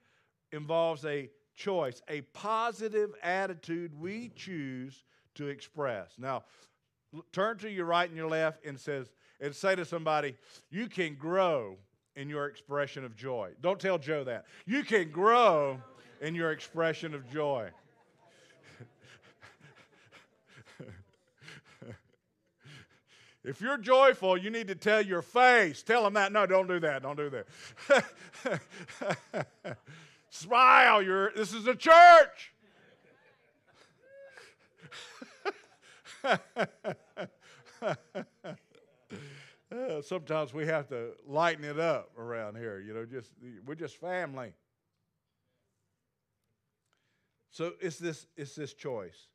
involves 0.52 1.04
a 1.04 1.28
choice, 1.54 2.00
a 2.08 2.20
positive 2.20 3.10
attitude 3.22 3.98
we 3.98 4.30
choose 4.30 5.04
to 5.34 5.48
express. 5.48 6.12
Now, 6.18 6.44
turn 7.32 7.58
to 7.58 7.70
your 7.70 7.86
right 7.86 8.08
and 8.08 8.16
your 8.16 8.28
left 8.28 8.64
and 8.64 8.78
says 8.78 9.12
and 9.40 9.54
say 9.54 9.74
to 9.74 9.84
somebody, 9.84 10.36
"You 10.70 10.88
can 10.88 11.16
grow 11.16 11.78
in 12.14 12.28
your 12.28 12.46
expression 12.46 13.04
of 13.04 13.16
joy." 13.16 13.54
Don't 13.60 13.80
tell 13.80 13.98
Joe 13.98 14.22
that. 14.24 14.46
You 14.66 14.84
can 14.84 15.10
grow 15.10 15.82
in 16.20 16.34
your 16.36 16.52
expression 16.52 17.12
of 17.12 17.28
joy. 17.28 17.72
If 23.44 23.60
you're 23.60 23.78
joyful, 23.78 24.36
you 24.36 24.50
need 24.50 24.68
to 24.68 24.74
tell 24.74 25.02
your 25.02 25.22
face. 25.22 25.82
Tell 25.82 26.04
them 26.04 26.14
that. 26.14 26.32
No, 26.32 26.46
don't 26.46 26.68
do 26.68 26.78
that. 26.80 27.02
Don't 27.02 27.16
do 27.16 27.30
that. 27.30 27.46
Smile. 30.30 31.02
You're, 31.02 31.32
this 31.32 31.52
is 31.52 31.66
a 31.66 31.74
church. 31.74 32.52
Uh, 39.72 40.02
sometimes 40.02 40.52
we 40.52 40.66
have 40.66 40.86
to 40.86 41.12
lighten 41.26 41.64
it 41.64 41.78
up 41.78 42.10
around 42.18 42.56
here. 42.56 42.78
You 42.78 42.92
know, 42.92 43.06
just 43.06 43.30
we're 43.64 43.74
just 43.74 43.96
family. 43.96 44.52
So 47.50 47.72
it's 47.80 47.98
this 47.98 48.26
it's 48.36 48.54
this 48.54 48.74
choice 48.74 49.28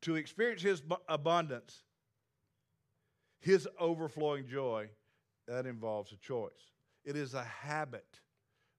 to 0.00 0.16
experience 0.16 0.62
His 0.62 0.82
abundance, 1.08 1.84
His 3.40 3.68
overflowing 3.78 4.46
joy. 4.46 4.88
That 5.46 5.64
involves 5.64 6.12
a 6.12 6.16
choice. 6.16 6.72
It 7.04 7.16
is 7.16 7.32
a 7.32 7.42
habit 7.42 8.20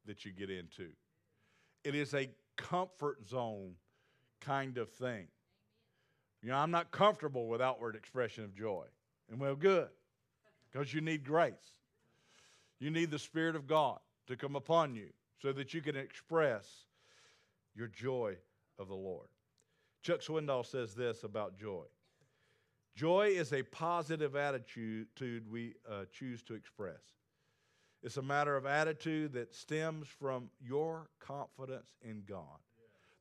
that 0.05 0.23
you 0.23 0.31
get 0.31 0.51
into. 0.51 0.89
It 1.83 1.95
is 1.95 2.13
a 2.13 2.29
comfort 2.57 3.27
zone 3.27 3.73
kind 4.39 4.77
of 4.77 4.91
thing. 4.91 5.27
You 6.43 6.49
know, 6.49 6.57
I'm 6.57 6.71
not 6.71 6.91
comfortable 6.91 7.47
with 7.47 7.59
outward 7.59 7.95
expression 7.95 8.43
of 8.43 8.55
joy. 8.55 8.85
And 9.31 9.39
well, 9.39 9.55
good 9.55 9.89
because 10.71 10.93
you 10.93 11.01
need 11.01 11.23
grace. 11.23 11.53
You 12.79 12.91
need 12.91 13.11
the 13.11 13.19
Spirit 13.19 13.55
of 13.55 13.67
God 13.67 13.99
to 14.27 14.35
come 14.35 14.55
upon 14.55 14.95
you 14.95 15.09
so 15.41 15.51
that 15.53 15.73
you 15.73 15.81
can 15.81 15.95
express 15.95 16.85
your 17.75 17.87
joy 17.87 18.35
of 18.77 18.87
the 18.87 18.95
Lord. 18.95 19.27
Chuck 20.01 20.21
Swindoll 20.21 20.65
says 20.65 20.93
this 20.93 21.23
about 21.23 21.57
joy 21.57 21.83
Joy 22.99 23.29
is 23.29 23.53
a 23.53 23.63
positive 23.63 24.35
attitude 24.35 25.07
we 25.49 25.75
uh, 25.89 26.03
choose 26.11 26.43
to 26.43 26.53
express. 26.53 26.99
It's 28.03 28.17
a 28.17 28.21
matter 28.21 28.57
of 28.57 28.65
attitude 28.65 29.31
that 29.33 29.55
stems 29.55 30.09
from 30.09 30.49
your 30.59 31.09
confidence 31.21 31.93
in 32.01 32.23
God, 32.27 32.59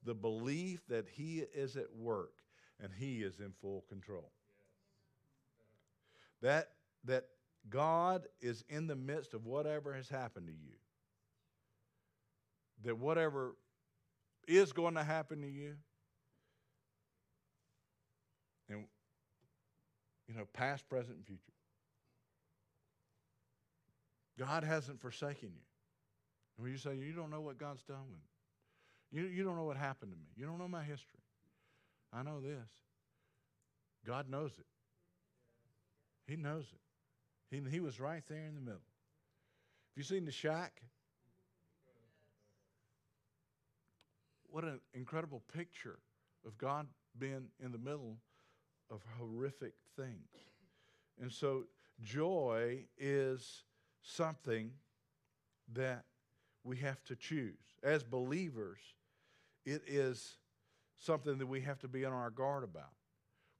the 0.02 0.16
belief 0.16 0.80
that 0.88 1.06
He 1.08 1.44
is 1.54 1.76
at 1.76 1.94
work 1.94 2.32
and 2.82 2.90
He 2.92 3.22
is 3.22 3.38
in 3.38 3.52
full 3.60 3.84
control. 3.88 4.32
That, 6.42 6.70
that 7.04 7.26
God 7.70 8.26
is 8.40 8.64
in 8.68 8.88
the 8.88 8.96
midst 8.96 9.32
of 9.32 9.46
whatever 9.46 9.94
has 9.94 10.08
happened 10.08 10.48
to 10.48 10.52
you. 10.52 10.74
That 12.82 12.98
whatever 12.98 13.54
is 14.48 14.72
going 14.72 14.94
to 14.94 15.04
happen 15.04 15.40
to 15.42 15.48
you, 15.48 15.76
and 18.68 18.84
you 20.28 20.34
know, 20.34 20.46
past, 20.52 20.88
present, 20.88 21.16
and 21.16 21.26
future. 21.26 21.40
God 24.38 24.62
hasn't 24.62 25.00
forsaken 25.00 25.50
you. 25.54 25.62
And 26.56 26.64
when 26.64 26.72
you 26.72 26.78
say, 26.78 26.94
you 26.94 27.12
don't 27.12 27.30
know 27.30 27.40
what 27.40 27.58
God's 27.58 27.82
done 27.82 28.04
with 28.10 28.20
me, 28.20 29.22
you, 29.22 29.36
you 29.36 29.42
don't 29.42 29.56
know 29.56 29.64
what 29.64 29.76
happened 29.76 30.12
to 30.12 30.18
me, 30.18 30.26
you 30.36 30.46
don't 30.46 30.58
know 30.58 30.68
my 30.68 30.82
history. 30.82 31.20
I 32.12 32.22
know 32.22 32.40
this. 32.40 32.68
God 34.06 34.30
knows 34.30 34.52
it. 34.58 34.66
He 36.30 36.36
knows 36.36 36.64
it. 36.72 37.54
He, 37.54 37.70
he 37.70 37.80
was 37.80 38.00
right 38.00 38.22
there 38.28 38.46
in 38.46 38.54
the 38.54 38.60
middle. 38.60 38.80
Have 38.80 39.96
you 39.96 40.02
seen 40.02 40.24
the 40.24 40.32
shack? 40.32 40.82
What 44.50 44.64
an 44.64 44.80
incredible 44.94 45.42
picture 45.54 45.98
of 46.46 46.56
God 46.56 46.86
being 47.18 47.48
in 47.62 47.72
the 47.72 47.78
middle 47.78 48.16
of 48.90 49.00
horrific 49.18 49.74
things. 49.96 50.28
And 51.20 51.32
so, 51.32 51.64
joy 52.02 52.84
is 52.96 53.64
something 54.02 54.70
that 55.74 56.04
we 56.64 56.76
have 56.78 57.02
to 57.04 57.16
choose. 57.16 57.58
As 57.82 58.02
believers, 58.02 58.78
it 59.64 59.82
is 59.86 60.36
something 60.98 61.38
that 61.38 61.46
we 61.46 61.60
have 61.60 61.78
to 61.80 61.88
be 61.88 62.04
on 62.04 62.12
our 62.12 62.30
guard 62.30 62.64
about. 62.64 62.92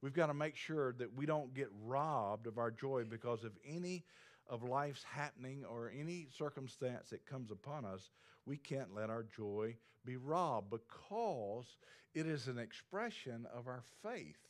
We've 0.01 0.13
got 0.13 0.27
to 0.27 0.33
make 0.33 0.55
sure 0.55 0.93
that 0.93 1.13
we 1.13 1.25
don't 1.25 1.53
get 1.53 1.69
robbed 1.85 2.47
of 2.47 2.57
our 2.57 2.71
joy 2.71 3.03
because 3.03 3.43
of 3.43 3.51
any 3.67 4.05
of 4.47 4.63
life's 4.63 5.03
happening 5.03 5.63
or 5.69 5.91
any 5.97 6.27
circumstance 6.35 7.09
that 7.09 7.25
comes 7.25 7.51
upon 7.51 7.85
us. 7.85 8.09
We 8.45 8.57
can't 8.57 8.95
let 8.95 9.09
our 9.09 9.25
joy 9.35 9.75
be 10.05 10.17
robbed 10.17 10.71
because 10.71 11.77
it 12.15 12.25
is 12.25 12.47
an 12.47 12.57
expression 12.57 13.45
of 13.53 13.67
our 13.67 13.83
faith. 14.01 14.48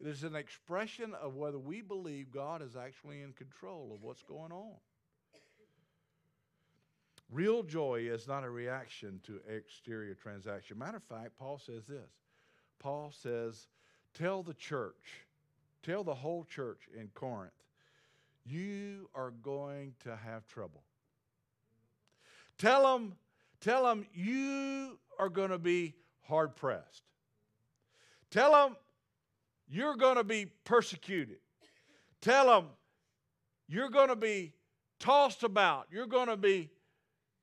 It 0.00 0.08
is 0.08 0.24
an 0.24 0.34
expression 0.34 1.14
of 1.14 1.36
whether 1.36 1.58
we 1.58 1.80
believe 1.80 2.30
God 2.30 2.62
is 2.62 2.76
actually 2.76 3.22
in 3.22 3.32
control 3.32 3.92
of 3.94 4.02
what's 4.02 4.22
going 4.22 4.52
on. 4.52 4.74
Real 7.30 7.62
joy 7.62 8.06
is 8.08 8.28
not 8.28 8.44
a 8.44 8.50
reaction 8.50 9.20
to 9.24 9.40
exterior 9.48 10.14
transaction. 10.14 10.78
Matter 10.78 10.98
of 10.98 11.04
fact, 11.04 11.38
Paul 11.38 11.58
says 11.58 11.86
this. 11.86 12.10
Paul 12.78 13.12
says, 13.12 13.68
Tell 14.12 14.42
the 14.42 14.54
church, 14.54 15.26
tell 15.82 16.04
the 16.04 16.14
whole 16.14 16.44
church 16.44 16.82
in 16.96 17.08
Corinth, 17.14 17.52
you 18.44 19.08
are 19.14 19.30
going 19.30 19.94
to 20.04 20.16
have 20.16 20.46
trouble. 20.46 20.82
Tell 22.58 22.92
them, 22.92 23.14
tell 23.60 23.84
them 23.84 24.06
you 24.14 24.98
are 25.18 25.28
going 25.28 25.50
to 25.50 25.58
be 25.58 25.94
hard 26.22 26.54
pressed. 26.54 27.02
Tell 28.30 28.52
them 28.52 28.76
you're 29.68 29.96
going 29.96 30.16
to 30.16 30.24
be 30.24 30.46
persecuted. 30.64 31.38
Tell 32.20 32.46
them 32.46 32.66
you're 33.68 33.90
going 33.90 34.08
to 34.08 34.16
be 34.16 34.54
tossed 34.98 35.42
about. 35.42 35.86
You're 35.90 36.06
going 36.06 36.28
to 36.28 36.36
be 36.36 36.70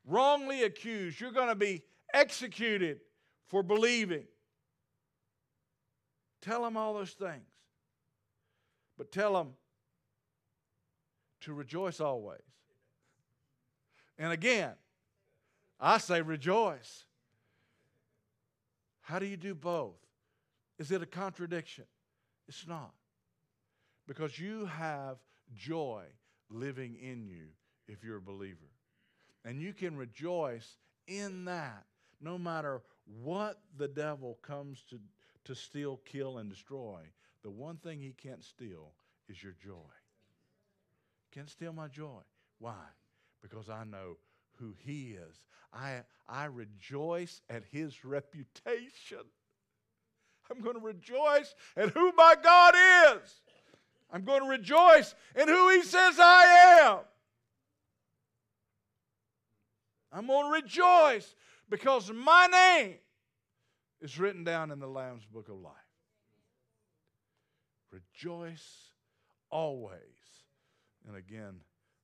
wrongly 0.06 0.64
accused. 0.64 1.20
You're 1.20 1.32
going 1.32 1.50
to 1.50 1.56
be 1.56 1.84
executed 2.14 3.00
for 3.48 3.64
believing. 3.64 4.24
Tell 6.42 6.64
them 6.64 6.78
all 6.78 6.94
those 6.94 7.12
things. 7.12 7.46
But 8.98 9.12
tell 9.12 9.34
them 9.34 9.54
to 11.42 11.54
rejoice 11.54 12.00
always. 12.00 12.42
And 14.18 14.32
again, 14.32 14.74
I 15.80 15.98
say 15.98 16.22
rejoice. 16.22 17.06
How 19.02 19.18
do 19.20 19.26
you 19.26 19.38
do 19.38 19.56
both? 19.56 19.98
Is 20.78 20.92
it 20.92 21.02
a 21.02 21.08
contradiction? 21.08 21.86
It's 22.52 22.68
not. 22.68 22.92
Because 24.10 24.38
you 24.38 24.66
have 24.66 25.20
joy 25.56 26.04
living 26.50 26.98
in 27.02 27.26
you 27.26 27.46
if 27.88 28.04
you're 28.04 28.18
a 28.18 28.22
believer. 28.22 28.68
And 29.46 29.62
you 29.62 29.72
can 29.72 29.96
rejoice 29.96 30.76
in 31.08 31.46
that 31.46 31.86
no 32.20 32.38
matter 32.38 32.82
what 33.24 33.62
the 33.78 33.88
devil 33.88 34.38
comes 34.42 34.84
to 34.90 35.00
to 35.46 35.56
steal, 35.56 36.02
kill, 36.06 36.40
and 36.40 36.50
destroy, 36.50 37.00
the 37.42 37.50
one 37.50 37.78
thing 37.78 38.02
he 38.02 38.12
can't 38.12 38.44
steal 38.44 38.92
is 39.30 39.42
your 39.42 39.56
joy. 39.64 39.90
Can't 41.32 41.50
steal 41.50 41.72
my 41.72 41.88
joy. 41.88 42.20
Why? 42.60 42.84
Because 43.42 43.70
I 43.70 43.86
know 43.86 44.18
who 44.58 44.76
he 44.78 45.16
is. 45.16 45.40
I, 45.74 46.02
I 46.28 46.46
rejoice 46.46 47.42
at 47.50 47.64
his 47.72 48.04
reputation. 48.06 49.24
I'm 50.52 50.62
going 50.62 50.76
to 50.76 50.86
rejoice 50.86 51.56
at 51.78 51.90
who 51.90 52.12
my 52.18 52.36
God 52.42 52.74
is. 53.16 53.42
I'm 54.12 54.24
going 54.24 54.42
to 54.42 54.50
rejoice 54.50 55.16
in 55.36 55.48
who 55.48 55.70
he 55.70 55.84
says 55.84 56.20
I 56.20 56.82
am. 56.82 56.98
I'm 60.12 60.28
going 60.28 60.48
to 60.48 60.62
rejoice 60.62 61.34
because 61.70 62.12
my 62.12 62.48
name 62.48 62.96
is 64.02 64.20
written 64.20 64.44
down 64.44 64.72
in 64.72 64.80
the 64.80 64.88
Lamb's 64.88 65.26
book 65.26 65.48
of 65.48 65.56
life. 65.56 65.74
Rejoice 67.92 68.92
always. 69.50 70.00
And 71.08 71.16
again, 71.16 71.62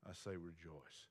I 0.08 0.14
say 0.14 0.32
rejoice. 0.38 1.10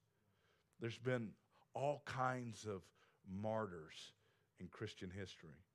There's 0.81 0.99
been 0.99 1.31
all 1.75 2.03
kinds 2.07 2.65
of 2.65 2.83
martyrs 3.31 4.13
in 4.59 4.69
Christian 4.69 5.11
history. 5.11 5.66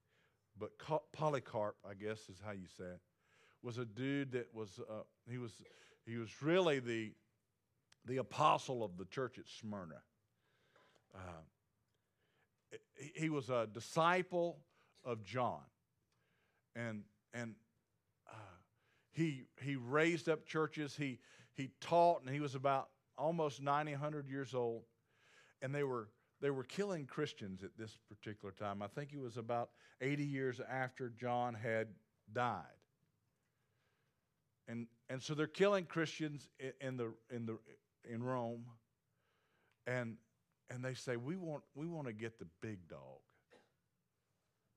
But 0.58 0.72
Polycarp, 1.12 1.76
I 1.90 1.94
guess 1.94 2.20
is 2.30 2.42
how 2.44 2.52
you 2.52 2.68
say 2.78 2.86
it, 2.86 3.00
was 3.64 3.78
a 3.78 3.86
dude 3.86 4.32
that 4.34 4.54
was, 4.54 4.80
uh, 4.90 5.04
he 5.30 5.38
was, 5.38 5.52
he 6.06 6.18
was 6.18 6.30
really 6.42 6.80
the, 6.80 7.14
the 8.06 8.18
apostle 8.18 8.84
of 8.84 8.98
the 8.98 9.06
church 9.06 9.38
at 9.38 9.46
Smyrna. 9.48 10.02
Uh, 11.14 11.20
he 13.16 13.30
was 13.30 13.50
a 13.50 13.68
disciple 13.72 14.60
of 15.04 15.24
John. 15.24 15.62
And, 16.76 17.04
and 17.34 17.56
uh, 18.30 18.34
he, 19.12 19.44
he 19.62 19.76
raised 19.76 20.30
up 20.30 20.46
churches. 20.46 20.96
He, 20.96 21.20
he 21.54 21.72
taught, 21.82 22.22
and 22.22 22.34
he 22.34 22.40
was 22.40 22.56
about 22.56 22.90
almost 23.18 23.62
90, 23.62 23.92
100 23.92 24.30
years 24.30 24.54
old. 24.54 24.84
And 25.62 25.76
they 25.76 25.84
were, 25.84 26.10
they 26.42 26.50
were 26.50 26.64
killing 26.64 27.06
Christians 27.06 27.64
at 27.64 27.70
this 27.78 27.98
particular 28.10 28.52
time. 28.52 28.82
I 28.82 28.88
think 28.88 29.14
it 29.14 29.20
was 29.20 29.38
about 29.38 29.70
80 30.02 30.24
years 30.24 30.60
after 30.70 31.10
John 31.10 31.54
had 31.54 31.88
died. 32.34 32.66
And, 34.68 34.88
and 35.10 35.22
so 35.22 35.34
they're 35.34 35.48
killing 35.48 35.86
Christians 35.86 36.50
in, 36.80 36.98
the, 36.98 37.14
in, 37.30 37.46
the, 37.46 37.58
in 38.10 38.24
Rome. 38.24 38.66
And, 39.86 40.18
and 40.70 40.84
they 40.84 40.94
say, 40.94 41.16
we 41.16 41.36
want, 41.36 41.64
we 41.76 41.86
want 41.86 42.08
to 42.08 42.14
get 42.14 42.40
the 42.40 42.48
big 42.62 42.88
dog. 42.88 43.20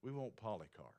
We 0.02 0.12
want 0.12 0.36
Polycarp. 0.36 0.94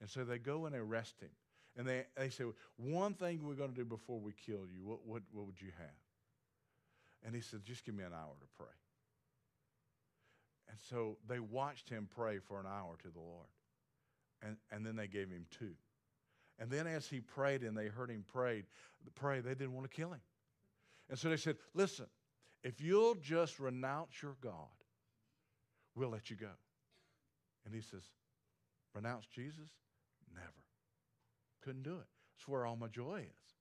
And 0.00 0.08
so 0.08 0.24
they 0.24 0.38
go 0.38 0.66
and 0.66 0.76
arrest 0.76 1.20
him. 1.20 1.30
And 1.76 1.86
they, 1.86 2.04
they 2.16 2.28
say, 2.28 2.44
One 2.76 3.14
thing 3.14 3.40
we're 3.42 3.54
going 3.54 3.70
to 3.70 3.76
do 3.76 3.84
before 3.84 4.20
we 4.20 4.32
kill 4.32 4.66
you, 4.70 4.84
what, 4.84 5.06
what, 5.06 5.22
what 5.32 5.46
would 5.46 5.60
you 5.60 5.70
have? 5.78 5.88
And 7.24 7.34
he 7.34 7.40
said, 7.40 7.60
Just 7.64 7.84
give 7.84 7.94
me 7.94 8.04
an 8.04 8.12
hour 8.12 8.34
to 8.38 8.46
pray. 8.56 8.74
And 10.72 10.80
so 10.80 11.18
they 11.28 11.38
watched 11.38 11.90
him 11.90 12.08
pray 12.12 12.38
for 12.38 12.58
an 12.58 12.66
hour 12.66 12.96
to 13.02 13.08
the 13.08 13.20
Lord. 13.20 13.46
And, 14.42 14.56
and 14.72 14.84
then 14.84 14.96
they 14.96 15.06
gave 15.06 15.28
him 15.28 15.44
two. 15.50 15.74
And 16.58 16.70
then 16.70 16.86
as 16.86 17.06
he 17.06 17.20
prayed 17.20 17.62
and 17.62 17.76
they 17.76 17.88
heard 17.88 18.10
him 18.10 18.24
pray, 18.26 18.64
pray, 19.14 19.40
they 19.40 19.50
didn't 19.50 19.74
want 19.74 19.88
to 19.88 19.94
kill 19.94 20.10
him. 20.10 20.20
And 21.10 21.18
so 21.18 21.28
they 21.28 21.36
said, 21.36 21.56
Listen, 21.74 22.06
if 22.64 22.80
you'll 22.80 23.16
just 23.16 23.60
renounce 23.60 24.22
your 24.22 24.36
God, 24.40 24.54
we'll 25.94 26.08
let 26.08 26.30
you 26.30 26.36
go. 26.36 26.52
And 27.66 27.74
he 27.74 27.82
says, 27.82 28.02
Renounce 28.94 29.26
Jesus? 29.26 29.68
Never. 30.34 30.48
Couldn't 31.62 31.82
do 31.82 31.94
it. 31.94 32.06
That's 32.36 32.48
where 32.48 32.64
all 32.64 32.76
my 32.76 32.88
joy 32.88 33.20
is. 33.20 33.54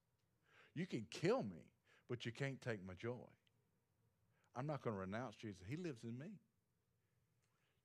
You 0.75 0.85
can 0.87 1.05
kill 1.11 1.43
me, 1.43 1.65
but 2.09 2.25
you 2.25 2.31
can't 2.31 2.61
take 2.61 2.85
my 2.85 2.93
joy. 2.93 3.27
I'm 4.55 4.65
not 4.65 4.81
going 4.81 4.95
to 4.95 4.99
renounce 5.01 5.35
Jesus. 5.35 5.61
He 5.67 5.75
lives 5.75 6.03
in 6.03 6.17
me. 6.17 6.39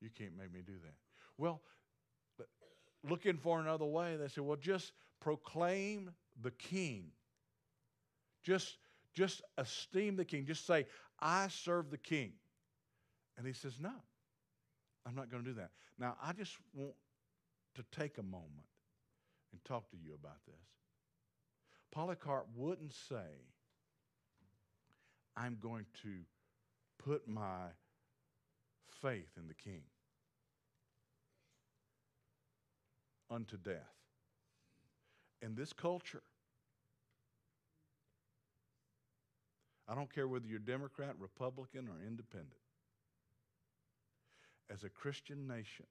You 0.01 0.11
can't 0.17 0.37
make 0.37 0.53
me 0.53 0.61
do 0.67 0.75
that. 0.85 0.95
Well, 1.39 1.61
looking 3.09 3.39
for 3.39 3.61
another 3.61 3.85
way, 3.85 4.17
they 4.17 4.29
said, 4.29 4.45
well, 4.45 4.57
just 4.57 4.93
proclaim 5.21 6.11
the 6.43 6.51
king. 6.51 7.07
Just, 8.43 8.79
just 9.15 9.43
esteem 9.59 10.17
the 10.17 10.25
king. 10.25 10.47
Just 10.47 10.67
say, 10.67 10.87
I 11.21 11.49
serve 11.49 11.91
the 11.91 11.99
king. 11.99 12.33
And 13.39 13.47
he 13.47 13.53
says, 13.53 13.75
no, 13.81 13.93
I'm 15.07 15.15
not 15.15 15.31
going 15.31 15.45
to 15.45 15.51
do 15.51 15.57
that. 15.57 15.71
Now, 15.99 16.17
I 16.23 16.33
just 16.33 16.57
want 16.75 16.95
to 17.75 17.85
take 17.99 18.19
a 18.19 18.23
moment 18.23 18.67
and 19.53 19.65
talk 19.65 19.91
to 19.91 19.97
you 19.97 20.15
about 20.15 20.39
this. 20.47 20.55
Polycarp 21.93 22.47
wouldn't 22.55 22.93
say, 22.93 23.45
I'm 25.37 25.59
going 25.61 25.87
to 26.03 26.11
put 26.99 27.29
my 27.29 27.69
faith 29.03 29.29
in 29.37 29.49
the 29.49 29.55
king 29.55 29.83
unto 33.31 33.57
death. 33.57 33.95
In 35.43 35.55
this 35.55 35.73
culture, 35.73 36.23
I 39.89 39.95
don't 39.95 40.13
care 40.13 40.27
whether 40.27 40.47
you're 40.47 40.59
Democrat, 40.59 41.15
Republican, 41.19 41.89
or 41.89 42.07
independent. 42.07 42.51
As 44.73 44.83
a 44.83 44.89
Christian 44.89 45.47
nation, 45.47 45.87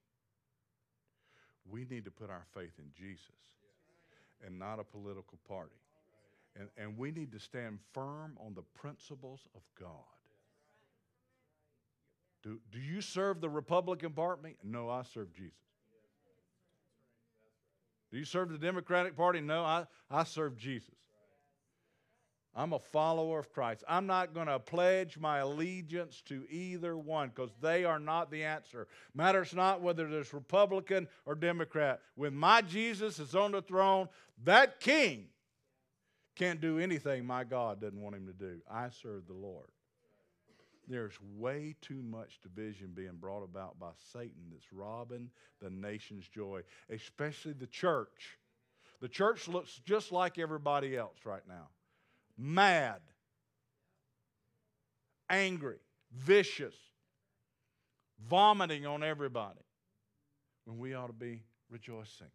we 1.70 1.86
need 1.88 2.04
to 2.04 2.10
put 2.10 2.28
our 2.28 2.44
faith 2.54 2.74
in 2.78 2.86
Jesus 2.96 3.30
and 4.44 4.58
not 4.58 4.78
a 4.78 4.84
political 4.84 5.38
party. 5.48 5.80
And, 6.58 6.68
and 6.76 6.98
we 6.98 7.10
need 7.10 7.32
to 7.32 7.38
stand 7.38 7.78
firm 7.92 8.36
on 8.44 8.54
the 8.54 8.62
principles 8.78 9.48
of 9.54 9.62
God. 9.80 10.15
Do, 12.46 12.60
do 12.70 12.78
you 12.78 13.00
serve 13.00 13.40
the 13.40 13.48
Republican 13.48 14.12
Party? 14.12 14.54
No, 14.62 14.88
I 14.88 15.02
serve 15.02 15.32
Jesus. 15.34 15.52
Do 18.12 18.18
you 18.18 18.24
serve 18.24 18.50
the 18.50 18.58
Democratic 18.58 19.16
Party? 19.16 19.40
No, 19.40 19.64
I, 19.64 19.86
I 20.08 20.22
serve 20.22 20.56
Jesus. 20.56 20.94
I'm 22.54 22.72
a 22.72 22.78
follower 22.78 23.40
of 23.40 23.52
Christ. 23.52 23.82
I'm 23.88 24.06
not 24.06 24.32
going 24.32 24.46
to 24.46 24.60
pledge 24.60 25.18
my 25.18 25.38
allegiance 25.38 26.22
to 26.26 26.46
either 26.48 26.96
one 26.96 27.32
because 27.34 27.50
they 27.60 27.84
are 27.84 27.98
not 27.98 28.30
the 28.30 28.44
answer. 28.44 28.86
Matters 29.12 29.52
not 29.52 29.82
whether 29.82 30.06
it's 30.08 30.32
Republican 30.32 31.08
or 31.26 31.34
Democrat. 31.34 31.98
When 32.14 32.36
my 32.36 32.62
Jesus 32.62 33.18
is 33.18 33.34
on 33.34 33.50
the 33.50 33.60
throne, 33.60 34.08
that 34.44 34.78
king 34.78 35.26
can't 36.36 36.60
do 36.60 36.78
anything 36.78 37.26
my 37.26 37.42
God 37.42 37.80
doesn't 37.80 38.00
want 38.00 38.14
him 38.14 38.26
to 38.26 38.32
do. 38.32 38.60
I 38.70 38.90
serve 38.90 39.26
the 39.26 39.34
Lord. 39.34 39.66
There's 40.88 41.18
way 41.36 41.74
too 41.80 42.02
much 42.02 42.40
division 42.42 42.92
being 42.94 43.16
brought 43.20 43.42
about 43.42 43.78
by 43.78 43.90
Satan 44.12 44.50
that's 44.52 44.72
robbing 44.72 45.30
the 45.60 45.70
nation's 45.70 46.28
joy, 46.28 46.62
especially 46.90 47.54
the 47.54 47.66
church. 47.66 48.38
The 49.00 49.08
church 49.08 49.48
looks 49.48 49.80
just 49.84 50.12
like 50.12 50.38
everybody 50.38 50.96
else 50.96 51.18
right 51.24 51.42
now. 51.48 51.68
Mad, 52.38 53.00
angry, 55.28 55.78
vicious, 56.12 56.74
vomiting 58.28 58.86
on 58.86 59.02
everybody, 59.02 59.60
when 60.64 60.78
we 60.78 60.94
ought 60.94 61.08
to 61.08 61.12
be 61.12 61.42
rejoicing. 61.68 62.30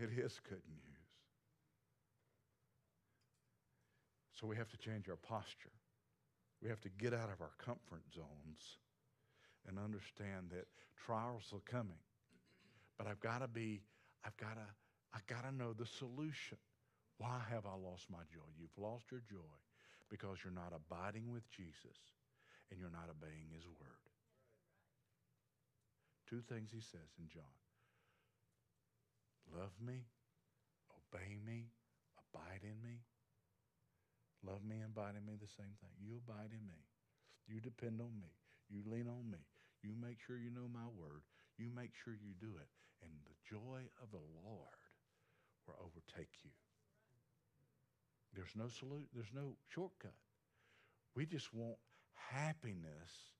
It 0.00 0.08
is 0.16 0.40
good 0.48 0.64
news. 0.66 1.00
So 4.32 4.46
we 4.46 4.56
have 4.56 4.70
to 4.70 4.78
change 4.78 5.10
our 5.10 5.16
posture. 5.16 5.76
We 6.62 6.70
have 6.70 6.80
to 6.80 6.88
get 6.88 7.12
out 7.12 7.28
of 7.28 7.42
our 7.42 7.52
comfort 7.58 8.00
zones 8.14 8.78
and 9.68 9.78
understand 9.78 10.48
that 10.56 10.64
trials 10.96 11.52
are 11.52 11.60
coming. 11.70 12.00
But 12.96 13.08
I've 13.08 13.20
got 13.20 13.40
to 13.40 13.48
be, 13.48 13.82
I've 14.24 14.36
got 14.38 14.54
to, 14.54 14.68
I've 15.12 15.26
got 15.26 15.44
to 15.44 15.54
know 15.54 15.74
the 15.74 15.84
solution. 15.84 16.56
Why 17.18 17.36
have 17.50 17.66
I 17.66 17.76
lost 17.76 18.06
my 18.10 18.24
joy? 18.32 18.48
You've 18.58 18.78
lost 18.78 19.04
your 19.10 19.20
joy 19.28 19.52
because 20.08 20.38
you're 20.42 20.56
not 20.56 20.72
abiding 20.72 21.30
with 21.30 21.44
Jesus 21.50 22.00
and 22.70 22.80
you're 22.80 22.88
not 22.88 23.12
obeying 23.12 23.52
his 23.52 23.66
word. 23.66 24.08
Two 26.28 26.40
things 26.48 26.70
he 26.72 26.80
says 26.80 27.12
in 27.18 27.28
John. 27.28 27.59
Love 29.56 29.74
me, 29.82 30.06
obey 30.94 31.36
me, 31.44 31.70
abide 32.18 32.62
in 32.62 32.78
me. 32.82 33.02
Love 34.46 34.64
me 34.64 34.80
and 34.80 34.96
abide 34.96 35.18
in 35.18 35.26
me, 35.26 35.36
the 35.36 35.50
same 35.58 35.74
thing. 35.84 35.92
You 36.00 36.16
abide 36.16 36.54
in 36.54 36.64
me. 36.64 36.80
You 37.46 37.60
depend 37.60 38.00
on 38.00 38.14
me. 38.16 38.32
You 38.70 38.80
lean 38.86 39.08
on 39.10 39.28
me. 39.28 39.42
You 39.82 39.92
make 40.00 40.16
sure 40.22 40.38
you 40.38 40.50
know 40.50 40.70
my 40.70 40.86
word. 40.96 41.26
You 41.58 41.68
make 41.74 41.92
sure 41.92 42.14
you 42.14 42.32
do 42.40 42.56
it. 42.56 42.70
And 43.02 43.12
the 43.26 43.36
joy 43.44 43.84
of 44.00 44.10
the 44.12 44.24
Lord 44.44 44.80
will 45.66 45.76
overtake 45.80 46.32
you. 46.44 46.50
There's 48.32 48.54
no 48.54 48.68
salute, 48.68 49.08
there's 49.12 49.34
no 49.34 49.56
shortcut. 49.74 50.14
We 51.16 51.26
just 51.26 51.52
want 51.52 51.76
happiness 52.14 53.34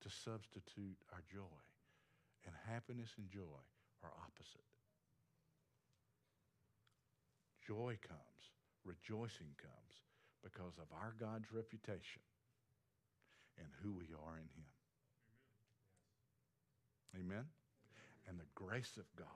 to 0.00 0.08
substitute 0.08 0.96
our 1.12 1.22
joy. 1.30 1.60
And 2.46 2.54
happiness 2.66 3.10
and 3.18 3.28
joy 3.28 3.60
are 4.02 4.12
opposite. 4.24 4.75
Joy 7.66 7.98
comes, 8.06 8.42
rejoicing 8.84 9.54
comes 9.58 9.94
because 10.42 10.78
of 10.78 10.86
our 10.92 11.14
God's 11.18 11.52
reputation 11.52 12.22
and 13.58 13.66
who 13.82 13.92
we 13.92 14.06
are 14.14 14.36
in 14.36 14.48
Him. 14.54 14.70
Amen? 17.18 17.44
And 18.28 18.38
the 18.38 18.46
grace 18.54 18.92
of 18.96 19.04
God 19.16 19.26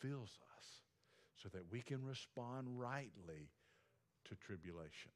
fills 0.00 0.38
us 0.56 0.66
so 1.42 1.48
that 1.50 1.62
we 1.70 1.82
can 1.82 2.04
respond 2.04 2.66
rightly 2.78 3.50
to 4.28 4.34
tribulation. 4.36 5.12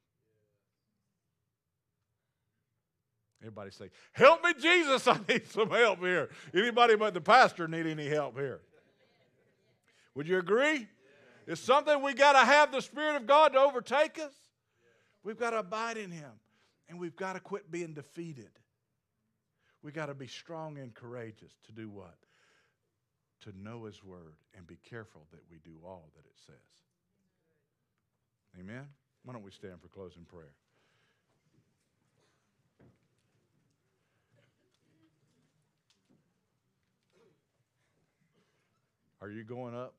Everybody 3.41 3.71
say, 3.73 3.91
Help 4.13 4.43
me, 4.45 4.55
Jesus. 4.59 5.07
I 5.09 5.19
need 5.29 5.47
some 5.49 5.71
help 5.71 5.99
here. 6.01 6.31
Anybody 6.55 6.97
but 6.97 7.13
the 7.13 7.21
pastor 7.21 7.69
need 7.69 7.87
any 7.87 8.09
help 8.09 8.37
here? 8.37 8.61
Would 10.15 10.29
you 10.29 10.39
agree? 10.39 10.89
It's 11.47 11.61
something 11.61 12.03
we 12.03 12.15
got 12.15 12.33
to 12.33 12.45
have 12.45 12.73
the 12.73 12.81
Spirit 12.81 13.17
of 13.17 13.27
God 13.27 13.53
to 13.53 13.59
overtake 13.59 14.19
us. 14.19 14.33
We've 15.23 15.39
got 15.39 15.51
to 15.51 15.59
abide 15.59 15.97
in 15.97 16.11
Him. 16.11 16.31
And 16.89 16.99
we've 16.99 17.17
got 17.17 17.35
to 17.35 17.41
quit 17.41 17.71
being 17.71 17.95
defeated. 17.95 18.51
We 19.83 19.93
got 19.93 20.07
to 20.07 20.15
be 20.15 20.27
strong 20.27 20.79
and 20.79 20.95
courageous 20.95 21.53
to 21.67 21.73
do 21.73 21.89
what? 21.89 22.17
To 23.43 23.53
know 23.59 23.85
His 23.85 24.03
Word 24.03 24.37
and 24.57 24.67
be 24.67 24.79
careful 24.89 25.27
that 25.33 25.41
we 25.51 25.59
do 25.59 25.77
all 25.85 26.11
that 26.15 26.25
it 26.25 26.37
says. 26.47 26.55
Amen? 28.59 28.87
Why 29.25 29.33
don't 29.33 29.43
we 29.43 29.51
stand 29.51 29.81
for 29.81 29.89
closing 29.89 30.25
prayer? 30.25 30.55
Are 39.21 39.31
you 39.31 39.43
going 39.43 39.75
up? 39.75 39.95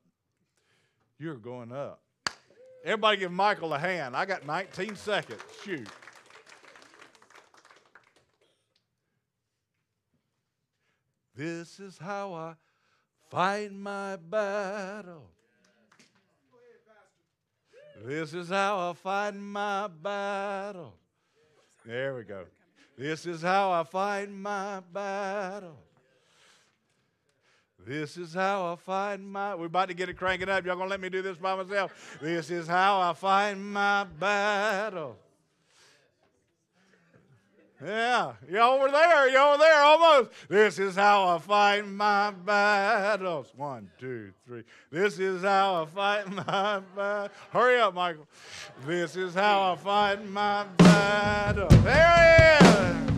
You're 1.18 1.36
going 1.36 1.72
up. 1.72 2.00
Everybody 2.84 3.18
give 3.18 3.32
Michael 3.32 3.72
a 3.74 3.78
hand. 3.78 4.14
I 4.14 4.26
got 4.26 4.46
19 4.46 4.96
seconds. 4.96 5.40
Shoot. 5.64 5.88
This 11.34 11.80
is 11.80 11.98
how 11.98 12.32
I 12.32 12.54
fight 13.30 13.72
my 13.72 14.16
battle. 14.16 15.30
This 18.04 18.34
is 18.34 18.50
how 18.50 18.90
I 18.90 18.92
fight 18.92 19.34
my 19.34 19.88
battle. 19.88 20.94
There 21.84 22.14
we 22.14 22.24
go. 22.24 22.44
This 22.96 23.26
is 23.26 23.42
how 23.42 23.72
I 23.72 23.84
fight 23.84 24.30
my 24.30 24.80
battle. 24.92 25.78
This 27.86 28.16
is 28.16 28.34
how 28.34 28.72
I 28.72 28.74
fight 28.74 29.20
my. 29.20 29.54
We're 29.54 29.66
about 29.66 29.88
to 29.90 29.94
get 29.94 30.08
it 30.08 30.14
cranking 30.14 30.48
up. 30.48 30.66
Y'all 30.66 30.74
gonna 30.74 30.90
let 30.90 31.00
me 31.00 31.08
do 31.08 31.22
this 31.22 31.36
by 31.36 31.54
myself? 31.54 32.18
This 32.20 32.50
is 32.50 32.66
how 32.66 33.00
I 33.00 33.12
fight 33.12 33.56
my 33.56 34.02
battle. 34.18 35.16
Yeah, 37.80 38.32
y'all 38.50 38.80
over 38.80 38.90
there, 38.90 39.28
Y'all 39.28 39.54
over 39.54 39.58
there, 39.58 39.82
almost. 39.82 40.30
This 40.48 40.78
is 40.80 40.96
how 40.96 41.28
I 41.28 41.38
fight 41.38 41.86
my 41.86 42.32
battles. 42.32 43.52
One, 43.54 43.88
two, 44.00 44.32
three. 44.46 44.64
This 44.90 45.20
is 45.20 45.42
how 45.42 45.82
I 45.82 45.86
fight 45.86 46.28
my 46.32 46.80
battle. 46.96 47.30
Hurry 47.52 47.78
up, 47.78 47.94
Michael. 47.94 48.26
This 48.84 49.14
is 49.14 49.34
how 49.34 49.72
I 49.72 49.76
fight 49.76 50.26
my 50.28 50.64
battle. 50.78 51.68
There 51.68 52.56
he 52.58 53.10
is. 53.12 53.15